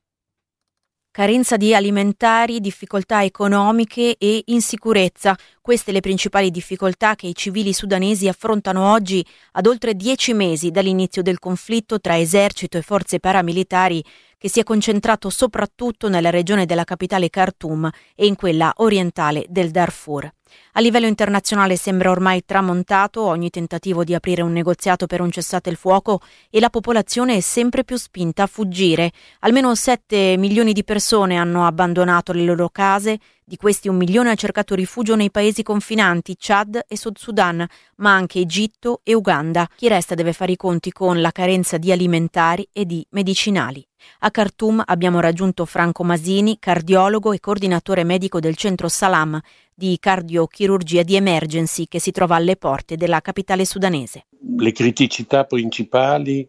carenza 1.17 1.58
di 1.58 1.73
alimentari, 1.73 2.60
difficoltà 2.60 3.23
economiche 3.23 4.17
e 4.19 4.43
insicurezza. 4.45 5.36
Queste 5.62 5.91
le 5.91 5.99
principali 5.99 6.51
difficoltà 6.51 7.15
che 7.15 7.25
i 7.25 7.34
civili 7.34 7.73
sudanesi 7.73 8.27
affrontano 8.27 8.91
oggi, 8.91 9.25
ad 9.53 9.65
oltre 9.65 9.95
dieci 9.95 10.34
mesi 10.36 10.69
dall'inizio 10.69 11.23
del 11.23 11.39
conflitto 11.39 11.99
tra 11.99 12.19
esercito 12.19 12.77
e 12.77 12.84
forze 12.84 13.19
paramilitari, 13.19 14.03
che 14.38 14.47
si 14.47 14.60
è 14.60 14.63
concentrato 14.63 15.32
soprattutto 15.32 16.08
nella 16.08 16.30
regione 16.30 16.67
della 16.67 16.84
capitale 16.84 17.32
Khartoum 17.32 17.89
e 18.13 18.27
in 18.27 18.36
quella 18.36 18.71
orientale 18.75 19.43
del 19.49 19.71
Darfur. 19.71 20.37
A 20.73 20.81
livello 20.81 21.07
internazionale 21.07 21.75
sembra 21.75 22.12
ormai 22.12 22.43
tramontato 22.45 23.21
ogni 23.23 23.49
tentativo 23.49 24.03
di 24.03 24.13
aprire 24.13 24.41
un 24.41 24.51
negoziato 24.51 25.07
per 25.07 25.21
un 25.21 25.31
cessate 25.31 25.69
il 25.69 25.75
fuoco 25.75 26.21
e 26.49 26.60
la 26.60 26.69
popolazione 26.69 27.36
è 27.36 27.39
sempre 27.39 27.83
più 27.83 27.97
spinta 27.97 28.43
a 28.43 28.47
fuggire. 28.47 29.12
Almeno 29.39 29.73
7 29.73 30.38
milioni 30.38 30.73
di 30.73 30.83
persone 30.83 31.38
hanno 31.38 31.65
abbandonato 31.65 32.31
le 32.31 32.43
loro 32.43 32.69
case, 32.69 33.19
di 33.49 33.55
questi 33.55 33.88
un 33.88 33.95
milione 33.95 34.31
ha 34.31 34.36
cercato 34.36 34.75
rifugio 34.75 35.15
nei 35.15 35.31
paesi 35.31 35.63
confinanti 35.63 36.36
Chad 36.38 36.83
e 36.86 36.97
Sud 36.97 37.17
Sudan, 37.17 37.65
ma 37.95 38.13
anche 38.13 38.39
Egitto 38.39 38.99
e 39.05 39.13
Uganda. 39.13 39.69
Chi 39.73 39.88
resta 39.88 40.15
deve 40.15 40.33
fare 40.33 40.51
i 40.51 40.57
conti 40.57 40.91
con 40.91 41.21
la 41.21 41.31
carenza 41.31 41.77
di 41.77 41.89
alimentari 41.89 42.67
e 42.73 42.86
di 42.86 43.07
medicinali. 43.12 43.88
A 44.19 44.31
Khartoum 44.31 44.83
abbiamo 44.86 45.21
raggiunto 45.21 45.63
Franco 45.63 46.03
Masini, 46.03 46.57
cardiologo 46.60 47.31
e 47.31 47.39
coordinatore 47.39 48.03
medico 48.03 48.41
del 48.41 48.57
centro 48.57 48.89
Salam 48.89 49.39
di 49.79 49.95
cardiochirurgia 49.99 51.03
di 51.03 51.15
emergency 51.15 51.85
che 51.85 51.99
si 51.99 52.09
trova 52.09 52.35
alle 52.35 52.55
porte 52.55 52.95
della 52.95 53.21
capitale 53.21 53.63
sudanese. 53.63 54.25
Le 54.57 54.71
criticità 54.71 55.43
principali 55.43 56.47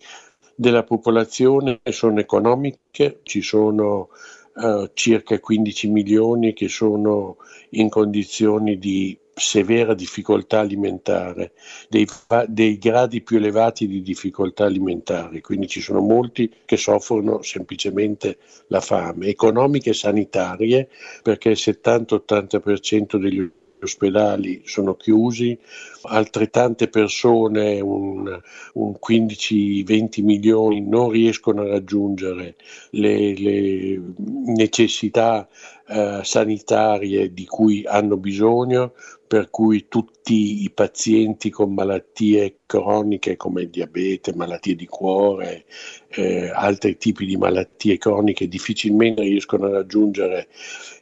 della 0.55 0.83
popolazione 0.83 1.81
sono 1.91 2.21
economiche, 2.21 3.21
ci 3.25 3.43
sono 3.43 4.09
uh, 4.55 4.91
circa 4.95 5.39
15 5.39 5.89
milioni 5.89 6.55
che 6.55 6.69
sono 6.69 7.37
in 7.73 7.91
condizioni 7.91 8.79
di 8.79 9.19
severa 9.39 9.95
difficoltà 9.95 10.61
alimentare, 10.61 11.53
dei, 11.89 12.07
dei, 12.47 12.79
gradi 12.79 13.23
più 13.23 13.37
elevati 13.37 13.87
di 13.87 14.03
difficoltà 14.03 14.65
alimentare, 14.65 15.41
quindi 15.41 15.67
ci 15.67 15.81
sono 15.81 16.01
molti 16.01 16.53
che 16.65 16.77
soffrono 16.77 17.43
semplicemente 17.43 18.39
la 18.69 18.81
fame, 18.81 19.27
economiche 19.27 19.91
e 19.91 19.95
sanitarie, 19.95 20.89
perché 21.23 21.51
il 21.51 21.59
70-80% 21.59 23.17
degli 23.17 23.51
ospedali 23.83 24.63
sono 24.65 24.95
chiusi, 24.95 25.59
altrettante 26.03 26.89
persone, 26.89 27.81
un, 27.81 28.41
un 28.75 28.95
15-20 29.09 30.23
milioni, 30.23 30.81
non 30.81 31.11
riescono 31.11 31.63
a 31.63 31.69
raggiungere 31.69 32.57
le, 32.91 33.35
le 33.35 34.01
necessità 34.47 35.49
eh, 35.89 36.21
sanitarie 36.23 37.33
di 37.33 37.47
cui 37.47 37.85
hanno 37.87 38.17
bisogno, 38.17 38.93
per 39.27 39.51
cui 39.51 39.89
tutti 39.89 40.63
i 40.63 40.71
pazienti 40.71 41.51
con 41.51 41.75
malattie 41.75 42.61
croniche 42.67 43.37
come 43.37 43.63
il 43.63 43.71
diabete, 43.71 44.35
malattie 44.35 44.75
di 44.75 44.87
cuore, 44.87 45.67
eh, 46.09 46.51
altri 46.51 46.97
tipi 46.97 47.27
di 47.27 47.37
malattie 47.37 47.99
croniche 47.99 48.49
difficilmente 48.49 49.23
riescono 49.23 49.67
a 49.67 49.71
raggiungere 49.71 50.49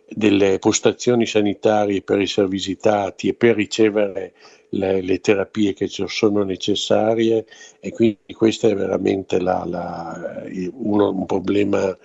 delle 0.08 0.58
postazioni 0.58 1.26
sanitarie 1.26 2.02
per 2.02 2.20
essere 2.20 2.46
visitati 2.46 3.28
e 3.28 3.34
per 3.34 3.56
ricevere 3.56 4.34
le, 4.70 5.00
le 5.00 5.20
terapie 5.20 5.72
che 5.74 5.88
ci 5.88 6.04
sono 6.06 6.42
necessarie 6.42 7.46
e 7.80 7.90
quindi 7.90 8.18
questo 8.34 8.68
è 8.68 8.74
veramente 8.74 9.40
la, 9.40 9.64
la, 9.64 10.44
uno, 10.72 11.10
un 11.10 11.26
problema 11.26 11.96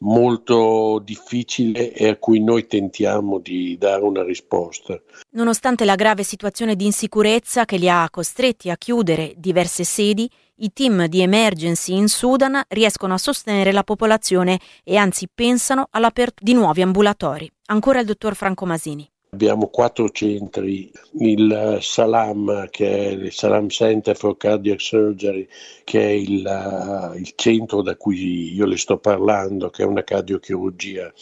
molto 0.00 1.00
difficile 1.04 1.92
e 1.92 2.08
a 2.08 2.16
cui 2.16 2.40
noi 2.40 2.66
tentiamo 2.66 3.38
di 3.38 3.76
dare 3.78 4.02
una 4.02 4.22
risposta. 4.22 5.00
Nonostante 5.30 5.84
la 5.84 5.94
grave 5.94 6.22
situazione 6.22 6.76
di 6.76 6.86
insicurezza 6.86 7.64
che 7.64 7.76
li 7.76 7.88
ha 7.88 8.08
costretti 8.10 8.70
a 8.70 8.76
chiudere 8.76 9.34
diverse 9.36 9.84
sedi, 9.84 10.28
i 10.60 10.72
team 10.72 11.06
di 11.06 11.20
emergency 11.20 11.96
in 11.96 12.08
Sudan 12.08 12.60
riescono 12.68 13.14
a 13.14 13.18
sostenere 13.18 13.72
la 13.72 13.84
popolazione 13.84 14.58
e 14.84 14.96
anzi 14.96 15.28
pensano 15.32 15.86
all'apertura 15.90 16.44
di 16.44 16.54
nuovi 16.54 16.82
ambulatori. 16.82 17.50
Ancora 17.66 18.00
il 18.00 18.06
dottor 18.06 18.34
Franco 18.34 18.66
Masini. 18.66 19.08
Abbiamo 19.32 19.68
quattro 19.68 20.08
centri, 20.10 20.90
il 21.20 21.78
Salam, 21.80 22.68
che 22.68 22.88
è 22.88 23.08
il 23.10 23.32
Salam 23.32 23.68
Center 23.68 24.16
for 24.16 24.36
Cardiac 24.36 24.80
Surgery, 24.80 25.46
che 25.84 26.00
è 26.00 26.10
il, 26.10 26.44
uh, 26.44 27.16
il 27.16 27.32
centro 27.36 27.80
da 27.80 27.96
cui 27.96 28.52
io 28.52 28.66
le 28.66 28.76
sto 28.76 28.98
parlando, 28.98 29.70
che 29.70 29.84
è 29.84 29.86
una 29.86 30.02
cardiochirurgia 30.02 31.12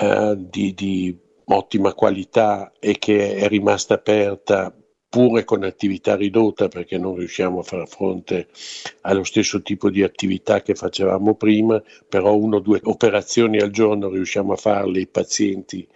uh, 0.00 0.34
di, 0.34 0.74
di 0.74 1.16
ottima 1.44 1.94
qualità 1.94 2.72
e 2.80 2.98
che 2.98 3.36
è 3.36 3.46
rimasta 3.46 3.94
aperta 3.94 4.74
pure 5.12 5.44
con 5.44 5.62
attività 5.62 6.16
ridotta 6.16 6.68
perché 6.68 6.96
non 6.96 7.16
riusciamo 7.16 7.58
a 7.58 7.62
far 7.62 7.86
fronte 7.86 8.48
allo 9.02 9.24
stesso 9.24 9.60
tipo 9.60 9.90
di 9.90 10.02
attività 10.02 10.62
che 10.62 10.74
facevamo 10.74 11.34
prima, 11.34 11.82
però 12.08 12.34
uno 12.34 12.56
o 12.56 12.60
due 12.60 12.80
operazioni 12.84 13.58
al 13.58 13.68
giorno 13.68 14.08
riusciamo 14.08 14.54
a 14.54 14.56
farle 14.56 15.00
i 15.00 15.06
pazienti 15.06 15.86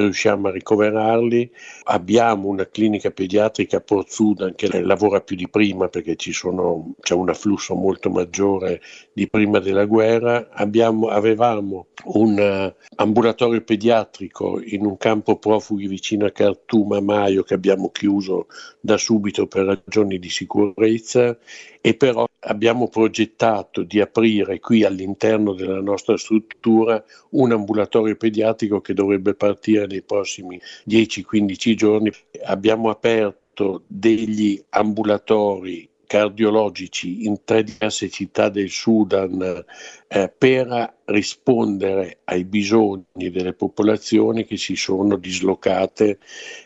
riusciamo 0.00 0.48
a 0.48 0.50
ricoverarli. 0.50 1.50
Abbiamo 1.84 2.48
una 2.48 2.66
clinica 2.66 3.10
pediatrica 3.10 3.78
a 3.78 3.80
Port 3.80 4.08
Sudan 4.08 4.54
che 4.54 4.82
lavora 4.82 5.20
più 5.20 5.36
di 5.36 5.48
prima 5.48 5.88
perché 5.88 6.16
sono, 6.32 6.94
c'è 7.00 7.14
un 7.14 7.28
afflusso 7.28 7.74
molto 7.74 8.10
maggiore 8.10 8.80
di 9.12 9.28
prima 9.28 9.58
della 9.58 9.84
guerra. 9.84 10.48
Abbiamo, 10.50 11.08
avevamo 11.08 11.88
un 12.04 12.38
uh, 12.38 12.84
ambulatorio 12.96 13.62
pediatrico 13.62 14.60
in 14.62 14.84
un 14.84 14.96
campo 14.96 15.38
profughi 15.38 15.86
vicino 15.86 16.26
a 16.26 16.30
Khartoum 16.30 16.92
a 16.92 17.00
Maio 17.00 17.42
che 17.42 17.54
abbiamo 17.54 17.90
chiuso 17.90 18.46
da 18.80 18.96
subito 18.96 19.46
per 19.46 19.64
ragioni 19.64 20.18
di 20.18 20.30
sicurezza 20.30 21.36
e 21.80 21.94
però 21.94 22.27
abbiamo 22.48 22.88
progettato 22.88 23.82
di 23.82 24.00
aprire 24.00 24.58
qui 24.58 24.84
all'interno 24.84 25.52
della 25.54 25.80
nostra 25.80 26.16
struttura 26.16 27.02
un 27.30 27.52
ambulatorio 27.52 28.16
pediatrico 28.16 28.80
che 28.80 28.94
dovrebbe 28.94 29.34
partire 29.34 29.86
nei 29.86 30.02
prossimi 30.02 30.60
10-15 30.88 31.74
giorni. 31.74 32.10
Abbiamo 32.44 32.90
aperto 32.90 33.82
degli 33.86 34.62
ambulatori 34.70 35.88
cardiologici 36.08 37.26
in 37.26 37.44
tre 37.44 37.62
diverse 37.62 38.08
città 38.08 38.48
del 38.48 38.70
Sudan 38.70 39.64
eh, 40.08 40.32
per 40.36 40.94
rispondere 41.04 42.20
ai 42.24 42.44
bisogni 42.44 43.30
delle 43.30 43.52
popolazioni 43.52 44.46
che 44.46 44.56
si 44.56 44.74
sono 44.74 45.16
dislocate 45.16 46.18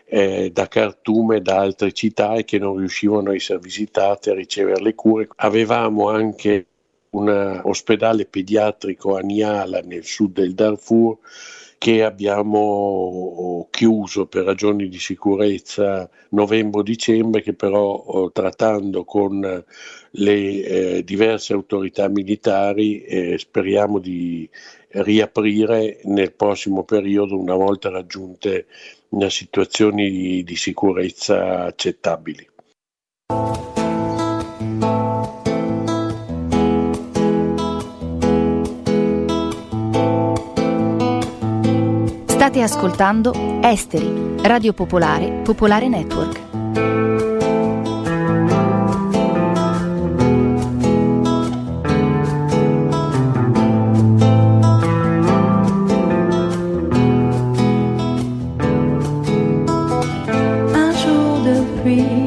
eh, 0.07 0.51
da 0.53 0.69
Khartoum 0.69 1.33
e 1.33 1.41
da 1.41 1.59
altre 1.59 1.93
città 1.93 2.35
e 2.35 2.45
che 2.45 2.59
non 2.59 2.77
riuscivano 2.77 3.31
a 3.31 3.35
essere 3.35 3.59
visitate 3.59 4.31
a 4.31 4.35
ricevere 4.35 4.81
le 4.81 4.95
cure. 4.95 5.27
Avevamo 5.37 6.09
anche 6.09 6.67
un 7.11 7.61
ospedale 7.65 8.27
pediatrico 8.27 9.17
a 9.17 9.21
Niala 9.21 9.81
nel 9.81 10.05
sud 10.05 10.35
del 10.35 10.55
Darfur 10.55 11.19
che 11.83 12.05
abbiamo 12.05 13.67
chiuso 13.73 14.27
per 14.27 14.45
ragioni 14.45 14.89
di 14.89 15.01
sicurezza 15.01 16.09
novembre-dicembre, 16.29 17.43
che 17.43 17.55
però 17.55 18.31
trattando 18.31 19.03
con 19.03 19.65
le 20.11 20.63
eh, 20.63 21.03
diverse 21.03 21.55
autorità 21.55 22.07
militari 22.07 23.03
eh, 23.03 23.37
speriamo 23.37 23.99
di 23.99 24.49
riaprire 24.91 25.99
nel 26.05 26.33
prossimo 26.33 26.85
periodo 26.85 27.37
una 27.37 27.57
volta 27.57 27.91
raggiunte 27.91 28.67
situazioni 29.29 30.09
di, 30.09 30.45
di 30.45 30.55
sicurezza 30.55 31.65
accettabili. 31.65 32.49
State 42.53 42.71
ascoltando 42.71 43.33
Esteri, 43.63 44.37
Radio 44.43 44.75
Popolare, 44.75 45.41
Popolare 45.43 45.89
Network. 45.89 46.39
Un 60.75 60.93
jour 60.93 61.41
de 61.45 61.63
pluie, 61.81 62.22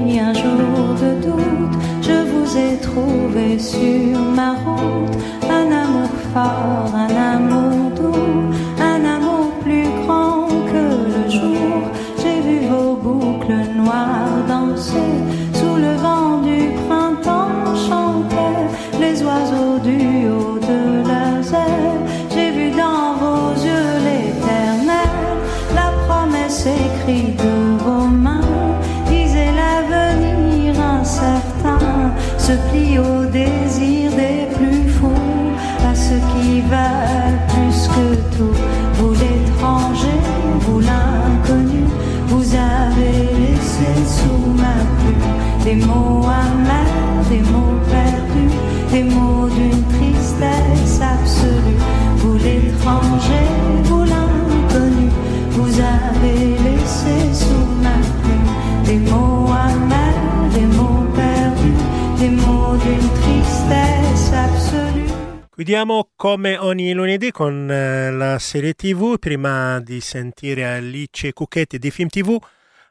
Chiudiamo 65.65 66.11
come 66.15 66.59
ogni 66.59 66.93
lunedì 66.93 67.31
con 67.31 67.67
eh, 67.71 68.11
la 68.11 68.37
serie 68.37 68.75
TV. 68.75 69.17
Prima 69.17 69.79
di 69.79 69.99
sentire 69.99 70.63
Alice 70.63 71.33
Cucchetti 71.33 71.79
di 71.79 71.89
Film 71.89 72.07
TV, 72.07 72.37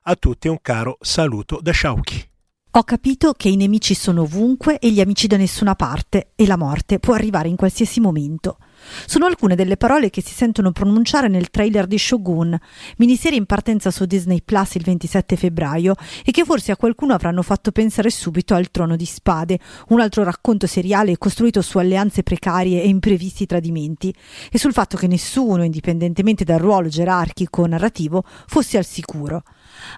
a 0.02 0.16
tutti 0.16 0.48
un 0.48 0.58
caro 0.60 0.96
saluto 1.00 1.60
da 1.62 1.70
Sciauchi. 1.70 2.28
Ho 2.72 2.82
capito 2.82 3.32
che 3.34 3.48
i 3.48 3.54
nemici 3.54 3.94
sono 3.94 4.22
ovunque 4.22 4.80
e 4.80 4.90
gli 4.90 4.98
amici 4.98 5.28
da 5.28 5.36
nessuna 5.36 5.76
parte 5.76 6.32
e 6.34 6.48
la 6.48 6.56
morte 6.56 6.98
può 6.98 7.14
arrivare 7.14 7.46
in 7.46 7.54
qualsiasi 7.54 8.00
momento. 8.00 8.58
Sono 9.06 9.26
alcune 9.26 9.54
delle 9.54 9.76
parole 9.76 10.10
che 10.10 10.22
si 10.22 10.34
sentono 10.34 10.72
pronunciare 10.72 11.28
nel 11.28 11.50
trailer 11.50 11.86
di 11.86 11.98
Shogun, 11.98 12.58
miniserie 12.98 13.38
in 13.38 13.46
partenza 13.46 13.90
su 13.90 14.04
Disney 14.04 14.42
Plus 14.42 14.74
il 14.74 14.82
27 14.82 15.36
febbraio 15.36 15.94
e 16.24 16.30
che 16.30 16.44
forse 16.44 16.72
a 16.72 16.76
qualcuno 16.76 17.14
avranno 17.14 17.42
fatto 17.42 17.72
pensare 17.72 18.10
subito 18.10 18.54
al 18.54 18.70
Trono 18.70 18.96
di 18.96 19.06
Spade, 19.06 19.58
un 19.88 20.00
altro 20.00 20.24
racconto 20.24 20.66
seriale 20.66 21.18
costruito 21.18 21.62
su 21.62 21.78
alleanze 21.78 22.22
precarie 22.22 22.82
e 22.82 22.88
imprevisti 22.88 23.46
tradimenti, 23.46 24.14
e 24.50 24.58
sul 24.58 24.72
fatto 24.72 24.96
che 24.96 25.06
nessuno, 25.06 25.64
indipendentemente 25.64 26.44
dal 26.44 26.58
ruolo 26.58 26.88
gerarchico 26.88 27.62
o 27.62 27.66
narrativo, 27.66 28.24
fosse 28.46 28.78
al 28.78 28.84
sicuro. 28.84 29.42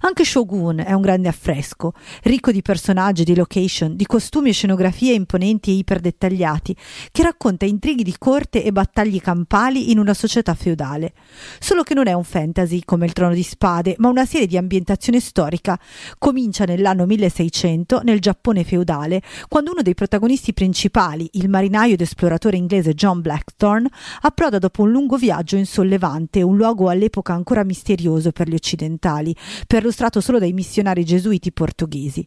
Anche 0.01 0.25
Shogun 0.25 0.83
è 0.87 0.93
un 0.93 1.01
grande 1.01 1.29
affresco, 1.29 1.93
ricco 2.23 2.51
di 2.51 2.63
personaggi, 2.63 3.25
di 3.25 3.35
location, 3.35 3.97
di 3.97 4.07
costumi 4.07 4.51
e 4.51 4.53
scenografie 4.53 5.15
imponenti 5.15 5.71
e 5.71 5.75
iperdettagliati, 5.75 6.77
che 7.11 7.23
racconta 7.23 7.65
intrighi 7.65 8.03
di 8.03 8.15
corte 8.19 8.63
e 8.63 8.73
battaglie 8.73 9.21
campali 9.21 9.91
in 9.91 9.99
una 9.99 10.15
società 10.15 10.55
feudale. 10.55 11.13
Solo 11.59 11.83
che 11.83 11.95
non 11.95 12.07
è 12.07 12.13
un 12.13 12.25
fantasy 12.25 12.83
come 12.85 13.07
il 13.07 13.13
Trono 13.13 13.35
di 13.35 13.43
Spade, 13.43 13.95
ma 13.99 14.09
una 14.09 14.27
serie 14.27 14.47
di 14.47 14.57
ambientazione 14.57 15.21
storica. 15.21 15.79
Comincia 16.19 16.65
nell'anno 16.65 17.07
1600, 17.07 18.01
nel 18.03 18.21
Giappone 18.21 18.65
feudale, 18.65 19.23
quando 19.49 19.73
uno 19.73 19.83
dei 19.83 19.95
protagonisti 19.95 20.53
principali, 20.53 21.29
il 21.33 21.49
marinaio 21.49 21.95
ed 21.95 22.01
esploratore 22.01 22.57
inglese 22.57 22.95
John 22.95 23.21
Blackthorne, 23.21 23.89
approda 24.23 24.59
dopo 24.59 24.83
un 24.83 24.91
lungo 24.91 25.17
viaggio 25.17 25.57
in 25.57 25.67
Sollevante, 25.67 26.43
un 26.43 26.57
luogo 26.57 26.89
all'epoca 26.89 27.33
ancora 27.33 27.65
misterioso 27.65 28.33
per 28.33 28.49
gli 28.49 28.55
occidentali, 28.55 29.35
perlustrato 29.77 30.23
solo 30.23 30.39
dai 30.39 30.55
missionari 30.55 31.05
gesuiti 31.05 31.53
portoghesi. 31.53 32.27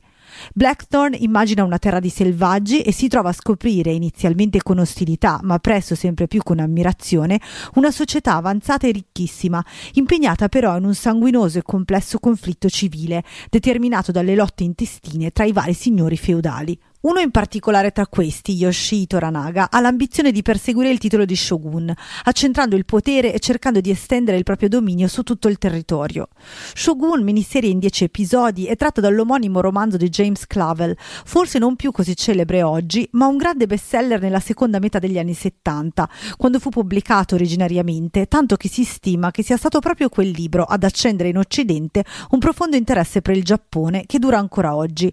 Blackthorne 0.53 1.17
immagina 1.17 1.63
una 1.63 1.79
terra 1.79 1.99
di 1.99 2.09
selvaggi 2.09 2.81
e 2.81 2.91
si 2.91 3.07
trova 3.07 3.29
a 3.29 3.33
scoprire, 3.33 3.91
inizialmente 3.91 4.61
con 4.61 4.77
ostilità, 4.77 5.39
ma 5.41 5.57
presto 5.57 5.95
sempre 5.95 6.27
più 6.27 6.43
con 6.43 6.59
ammirazione, 6.59 7.41
una 7.73 7.89
società 7.89 8.35
avanzata 8.35 8.85
e 8.85 8.91
ricchissima, 8.91 9.65
impegnata 9.93 10.47
però 10.47 10.77
in 10.77 10.85
un 10.85 10.93
sanguinoso 10.93 11.57
e 11.57 11.63
complesso 11.63 12.19
conflitto 12.19 12.69
civile, 12.69 13.23
determinato 13.49 14.11
dalle 14.11 14.35
lotte 14.35 14.63
intestine 14.63 15.31
tra 15.31 15.45
i 15.45 15.51
vari 15.51 15.73
signori 15.73 16.17
feudali. 16.17 16.79
Uno 17.01 17.21
in 17.21 17.31
particolare 17.31 17.91
tra 17.91 18.07
questi, 18.07 18.55
Yoshii 18.55 19.07
Toranaga, 19.07 19.69
ha 19.71 19.79
l'ambizione 19.79 20.33
di 20.33 20.41
perseguire 20.41 20.91
il 20.91 20.97
titolo 20.97 21.23
di 21.23 21.33
shogun, 21.33 21.93
accentrando 22.25 22.75
il 22.75 22.83
potere 22.83 23.33
e 23.33 23.39
cercando 23.39 23.79
di 23.79 23.89
estendere 23.89 24.35
il 24.35 24.43
proprio 24.43 24.67
dominio 24.67 25.07
su 25.07 25.23
tutto 25.23 25.47
il 25.47 25.57
territorio. 25.57 26.27
Shogun, 26.73 27.23
miniserie 27.23 27.69
in 27.69 27.79
dieci 27.79 28.03
episodi, 28.03 28.65
è 28.65 28.75
tratto 28.75 28.99
dall'omonimo 28.99 29.61
romanzo 29.61 29.95
di 29.95 30.09
James 30.09 30.45
Clavel, 30.45 30.93
forse 30.97 31.57
non 31.57 31.77
più 31.77 31.93
così 31.93 32.17
celebre 32.17 32.63
oggi, 32.63 33.07
ma 33.13 33.27
un 33.27 33.37
grande 33.37 33.65
bestseller 33.65 34.19
nella 34.19 34.41
seconda 34.41 34.79
metà 34.79 34.99
degli 34.99 35.17
anni 35.17 35.35
70, 35.35 36.09
quando 36.35 36.59
fu 36.59 36.67
pubblicato 36.67 37.35
originariamente, 37.35 38.25
tanto 38.25 38.57
che 38.57 38.67
si 38.67 38.83
stima 38.83 39.31
che 39.31 39.41
sia 39.41 39.55
stato 39.55 39.79
proprio 39.79 40.09
quel 40.09 40.31
libro 40.31 40.65
ad 40.65 40.83
accendere 40.83 41.29
in 41.29 41.37
Occidente 41.37 42.03
un 42.31 42.39
profondo 42.39 42.75
interesse 42.75 43.21
per 43.21 43.37
il 43.37 43.45
Giappone 43.45 44.03
che 44.05 44.19
dura 44.19 44.37
ancora 44.37 44.75
oggi. 44.75 45.09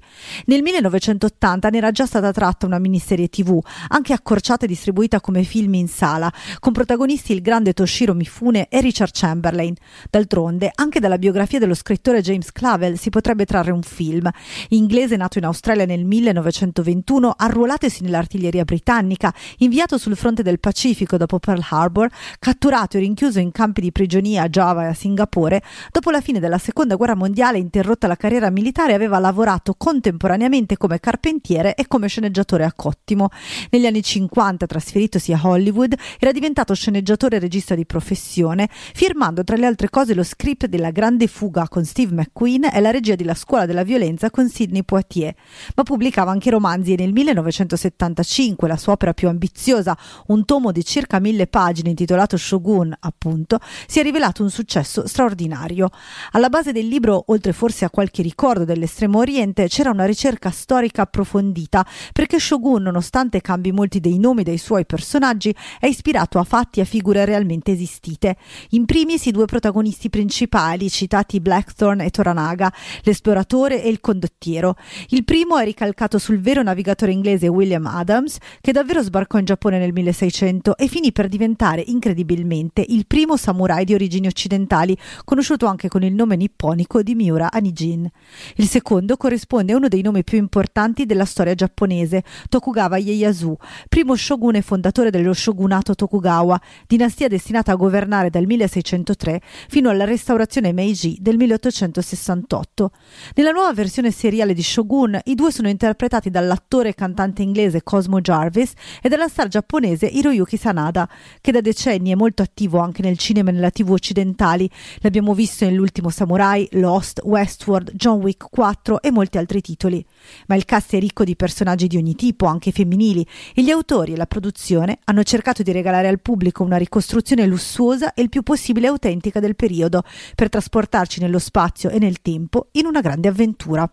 Nel 0.46 0.62
1980 0.62 1.74
era 1.76 1.90
già 1.90 2.06
stata 2.06 2.32
tratta 2.32 2.66
una 2.66 2.78
miniserie 2.78 3.28
tv, 3.28 3.58
anche 3.88 4.12
accorciata 4.12 4.64
e 4.64 4.68
distribuita 4.68 5.20
come 5.20 5.42
film 5.44 5.74
in 5.74 5.88
sala, 5.88 6.32
con 6.58 6.72
protagonisti 6.72 7.32
il 7.32 7.42
grande 7.42 7.72
Toshiro 7.72 8.14
Mifune 8.14 8.68
e 8.68 8.80
Richard 8.80 9.12
Chamberlain. 9.12 9.74
D'altronde, 10.10 10.70
anche 10.74 11.00
dalla 11.00 11.18
biografia 11.18 11.58
dello 11.58 11.74
scrittore 11.74 12.22
James 12.22 12.52
Clavel 12.52 12.98
si 12.98 13.10
potrebbe 13.10 13.44
trarre 13.44 13.70
un 13.70 13.82
film. 13.82 14.28
Inglese 14.68 15.16
nato 15.16 15.38
in 15.38 15.44
Australia 15.44 15.84
nel 15.84 16.04
1921, 16.04 17.34
arruolatesi 17.36 18.02
nell'artiglieria 18.02 18.64
britannica, 18.64 19.32
inviato 19.58 19.98
sul 19.98 20.16
fronte 20.16 20.42
del 20.42 20.60
Pacifico 20.60 21.16
dopo 21.16 21.38
Pearl 21.38 21.64
Harbor, 21.68 22.08
catturato 22.38 22.96
e 22.96 23.00
rinchiuso 23.00 23.38
in 23.38 23.52
campi 23.52 23.80
di 23.80 23.92
prigionia 23.92 24.42
a 24.42 24.48
Java 24.48 24.84
e 24.84 24.86
a 24.88 24.94
Singapore, 24.94 25.62
dopo 25.90 26.10
la 26.10 26.20
fine 26.20 26.40
della 26.40 26.58
seconda 26.58 26.96
guerra 26.96 27.14
mondiale 27.14 27.58
interrotta 27.58 28.06
la 28.06 28.16
carriera 28.16 28.50
militare 28.50 28.94
aveva 28.94 29.18
lavorato 29.18 29.74
contemporaneamente 29.76 30.76
come 30.76 31.00
carpentiere 31.00 31.65
carriere 31.66 31.74
e 31.74 31.86
come 31.86 32.08
sceneggiatore 32.08 32.64
a 32.64 32.72
Cottimo. 32.72 33.30
Negli 33.70 33.86
anni 33.86 34.02
50, 34.02 34.66
trasferitosi 34.66 35.32
a 35.32 35.40
Hollywood, 35.42 35.94
era 36.18 36.32
diventato 36.32 36.74
sceneggiatore 36.74 37.36
e 37.36 37.40
regista 37.40 37.74
di 37.74 37.84
professione, 37.84 38.68
firmando 38.70 39.42
tra 39.42 39.56
le 39.56 39.66
altre 39.66 39.90
cose 39.90 40.14
lo 40.14 40.22
script 40.22 40.66
della 40.66 40.90
Grande 40.90 41.26
Fuga 41.26 41.68
con 41.68 41.84
Steve 41.84 42.14
McQueen 42.14 42.70
e 42.72 42.80
la 42.80 42.90
regia 42.90 43.14
di 43.14 43.24
La 43.24 43.34
Scuola 43.34 43.66
della 43.66 43.82
Violenza 43.82 44.30
con 44.30 44.48
Sidney 44.48 44.84
Poitier, 44.84 45.34
ma 45.74 45.82
pubblicava 45.82 46.30
anche 46.30 46.50
romanzi 46.50 46.92
e 46.92 46.96
nel 46.96 47.12
1975 47.12 48.68
la 48.68 48.76
sua 48.76 48.92
opera 48.92 49.14
più 49.14 49.28
ambiziosa, 49.28 49.96
un 50.26 50.44
tomo 50.44 50.72
di 50.72 50.84
circa 50.84 51.18
mille 51.18 51.46
pagine 51.46 51.90
intitolato 51.90 52.36
Shogun, 52.36 52.94
appunto, 53.00 53.58
si 53.86 54.00
è 54.00 54.02
rivelato 54.02 54.42
un 54.42 54.50
successo 54.50 55.06
straordinario. 55.06 55.90
Alla 56.32 56.48
base 56.48 56.72
del 56.72 56.86
libro, 56.86 57.24
oltre 57.28 57.52
forse 57.52 57.84
a 57.84 57.90
qualche 57.90 58.22
ricordo 58.22 58.64
dell'estremo 58.64 59.18
oriente, 59.18 59.68
c'era 59.68 59.90
una 59.90 60.04
ricerca 60.04 60.50
storica 60.50 61.02
approfondita 61.02 61.55
approfondita, 61.56 61.86
perché 62.12 62.38
Shogun, 62.38 62.82
nonostante 62.82 63.40
cambi 63.40 63.72
molti 63.72 64.00
dei 64.00 64.18
nomi 64.18 64.42
dei 64.42 64.58
suoi 64.58 64.84
personaggi, 64.84 65.54
è 65.80 65.86
ispirato 65.86 66.38
a 66.38 66.44
fatti 66.44 66.80
e 66.80 66.82
a 66.82 66.86
figure 66.86 67.24
realmente 67.24 67.72
esistite. 67.72 68.36
In 68.70 68.84
primis 68.84 69.26
i 69.26 69.30
due 69.30 69.46
protagonisti 69.46 70.10
principali, 70.10 70.90
citati 70.90 71.40
Blackthorne 71.40 72.04
e 72.04 72.10
Toranaga, 72.10 72.72
l'esploratore 73.02 73.82
e 73.82 73.88
il 73.88 74.00
condottiero. 74.00 74.76
Il 75.08 75.24
primo 75.24 75.56
è 75.56 75.64
ricalcato 75.64 76.18
sul 76.18 76.40
vero 76.40 76.62
navigatore 76.62 77.12
inglese 77.12 77.48
William 77.48 77.86
Adams, 77.86 78.36
che 78.60 78.72
davvero 78.72 79.02
sbarcò 79.02 79.38
in 79.38 79.46
Giappone 79.46 79.78
nel 79.78 79.92
1600 79.92 80.76
e 80.76 80.88
finì 80.88 81.12
per 81.12 81.28
diventare 81.28 81.82
incredibilmente 81.86 82.84
il 82.86 83.06
primo 83.06 83.36
samurai 83.36 83.84
di 83.84 83.94
origini 83.94 84.26
occidentali, 84.26 84.96
conosciuto 85.24 85.66
anche 85.66 85.88
con 85.88 86.02
il 86.02 86.12
nome 86.12 86.36
nipponico 86.36 87.02
di 87.02 87.14
Miura 87.14 87.50
Anijin. 87.50 88.08
Il 88.56 88.68
secondo 88.68 89.16
corrisponde 89.16 89.72
a 89.72 89.76
uno 89.76 89.88
dei 89.88 90.02
nomi 90.02 90.24
più 90.24 90.38
importanti 90.38 91.06
della 91.06 91.24
storia 91.24 91.45
storia 91.46 91.54
giapponese, 91.54 92.24
Tokugawa 92.48 92.96
Ieyasu, 92.96 93.56
primo 93.88 94.16
shogun 94.16 94.56
e 94.56 94.62
fondatore 94.62 95.10
dello 95.10 95.32
shogunato 95.32 95.94
Tokugawa, 95.94 96.60
dinastia 96.86 97.28
destinata 97.28 97.72
a 97.72 97.76
governare 97.76 98.30
dal 98.30 98.46
1603 98.46 99.40
fino 99.68 99.88
alla 99.90 100.04
restaurazione 100.04 100.72
Meiji 100.72 101.18
del 101.20 101.36
1868. 101.36 102.90
Nella 103.34 103.52
nuova 103.52 103.72
versione 103.72 104.10
seriale 104.10 104.54
di 104.54 104.62
Shogun, 104.62 105.18
i 105.24 105.34
due 105.34 105.52
sono 105.52 105.68
interpretati 105.68 106.30
dall'attore 106.30 106.90
e 106.90 106.94
cantante 106.94 107.42
inglese 107.42 107.82
Cosmo 107.82 108.20
Jarvis 108.20 108.72
e 109.00 109.08
dalla 109.08 109.28
star 109.28 109.48
giapponese 109.48 110.06
Hiroyuki 110.06 110.56
Sanada, 110.56 111.08
che 111.40 111.52
da 111.52 111.60
decenni 111.60 112.10
è 112.10 112.14
molto 112.14 112.42
attivo 112.42 112.78
anche 112.78 113.02
nel 113.02 113.18
cinema 113.18 113.50
e 113.50 113.52
nella 113.52 113.70
tv 113.70 113.90
occidentali. 113.90 114.68
L'abbiamo 115.00 115.34
visto 115.34 115.64
in 115.64 115.74
L'ultimo 115.74 116.08
samurai, 116.08 116.66
Lost, 116.72 117.20
Westworld, 117.22 117.92
John 117.92 118.20
Wick 118.20 118.48
4 118.50 119.02
e 119.02 119.10
molti 119.10 119.38
altri 119.38 119.60
titoli. 119.60 120.04
Ma 120.46 120.56
il 120.56 120.64
cast 120.64 120.94
è 120.94 120.98
ricco 120.98 121.24
personaggi 121.36 121.86
di 121.86 121.96
ogni 121.96 122.14
tipo, 122.14 122.46
anche 122.46 122.72
femminili, 122.72 123.26
e 123.54 123.62
gli 123.62 123.70
autori 123.70 124.14
e 124.14 124.16
la 124.16 124.26
produzione 124.26 124.98
hanno 125.04 125.22
cercato 125.22 125.62
di 125.62 125.72
regalare 125.72 126.08
al 126.08 126.20
pubblico 126.20 126.64
una 126.64 126.76
ricostruzione 126.76 127.46
lussuosa 127.46 128.14
e 128.14 128.22
il 128.22 128.28
più 128.28 128.42
possibile 128.42 128.88
autentica 128.88 129.38
del 129.38 129.54
periodo, 129.56 130.02
per 130.34 130.48
trasportarci 130.48 131.20
nello 131.20 131.38
spazio 131.38 131.90
e 131.90 131.98
nel 131.98 132.20
tempo 132.20 132.68
in 132.72 132.86
una 132.86 133.00
grande 133.00 133.28
avventura. 133.28 133.88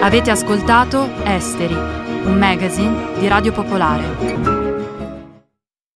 Avete 0.00 0.30
ascoltato 0.30 1.08
Esteri, 1.24 1.74
un 1.74 2.38
magazine 2.38 3.18
di 3.18 3.26
Radio 3.26 3.52
Popolare. 3.52 4.57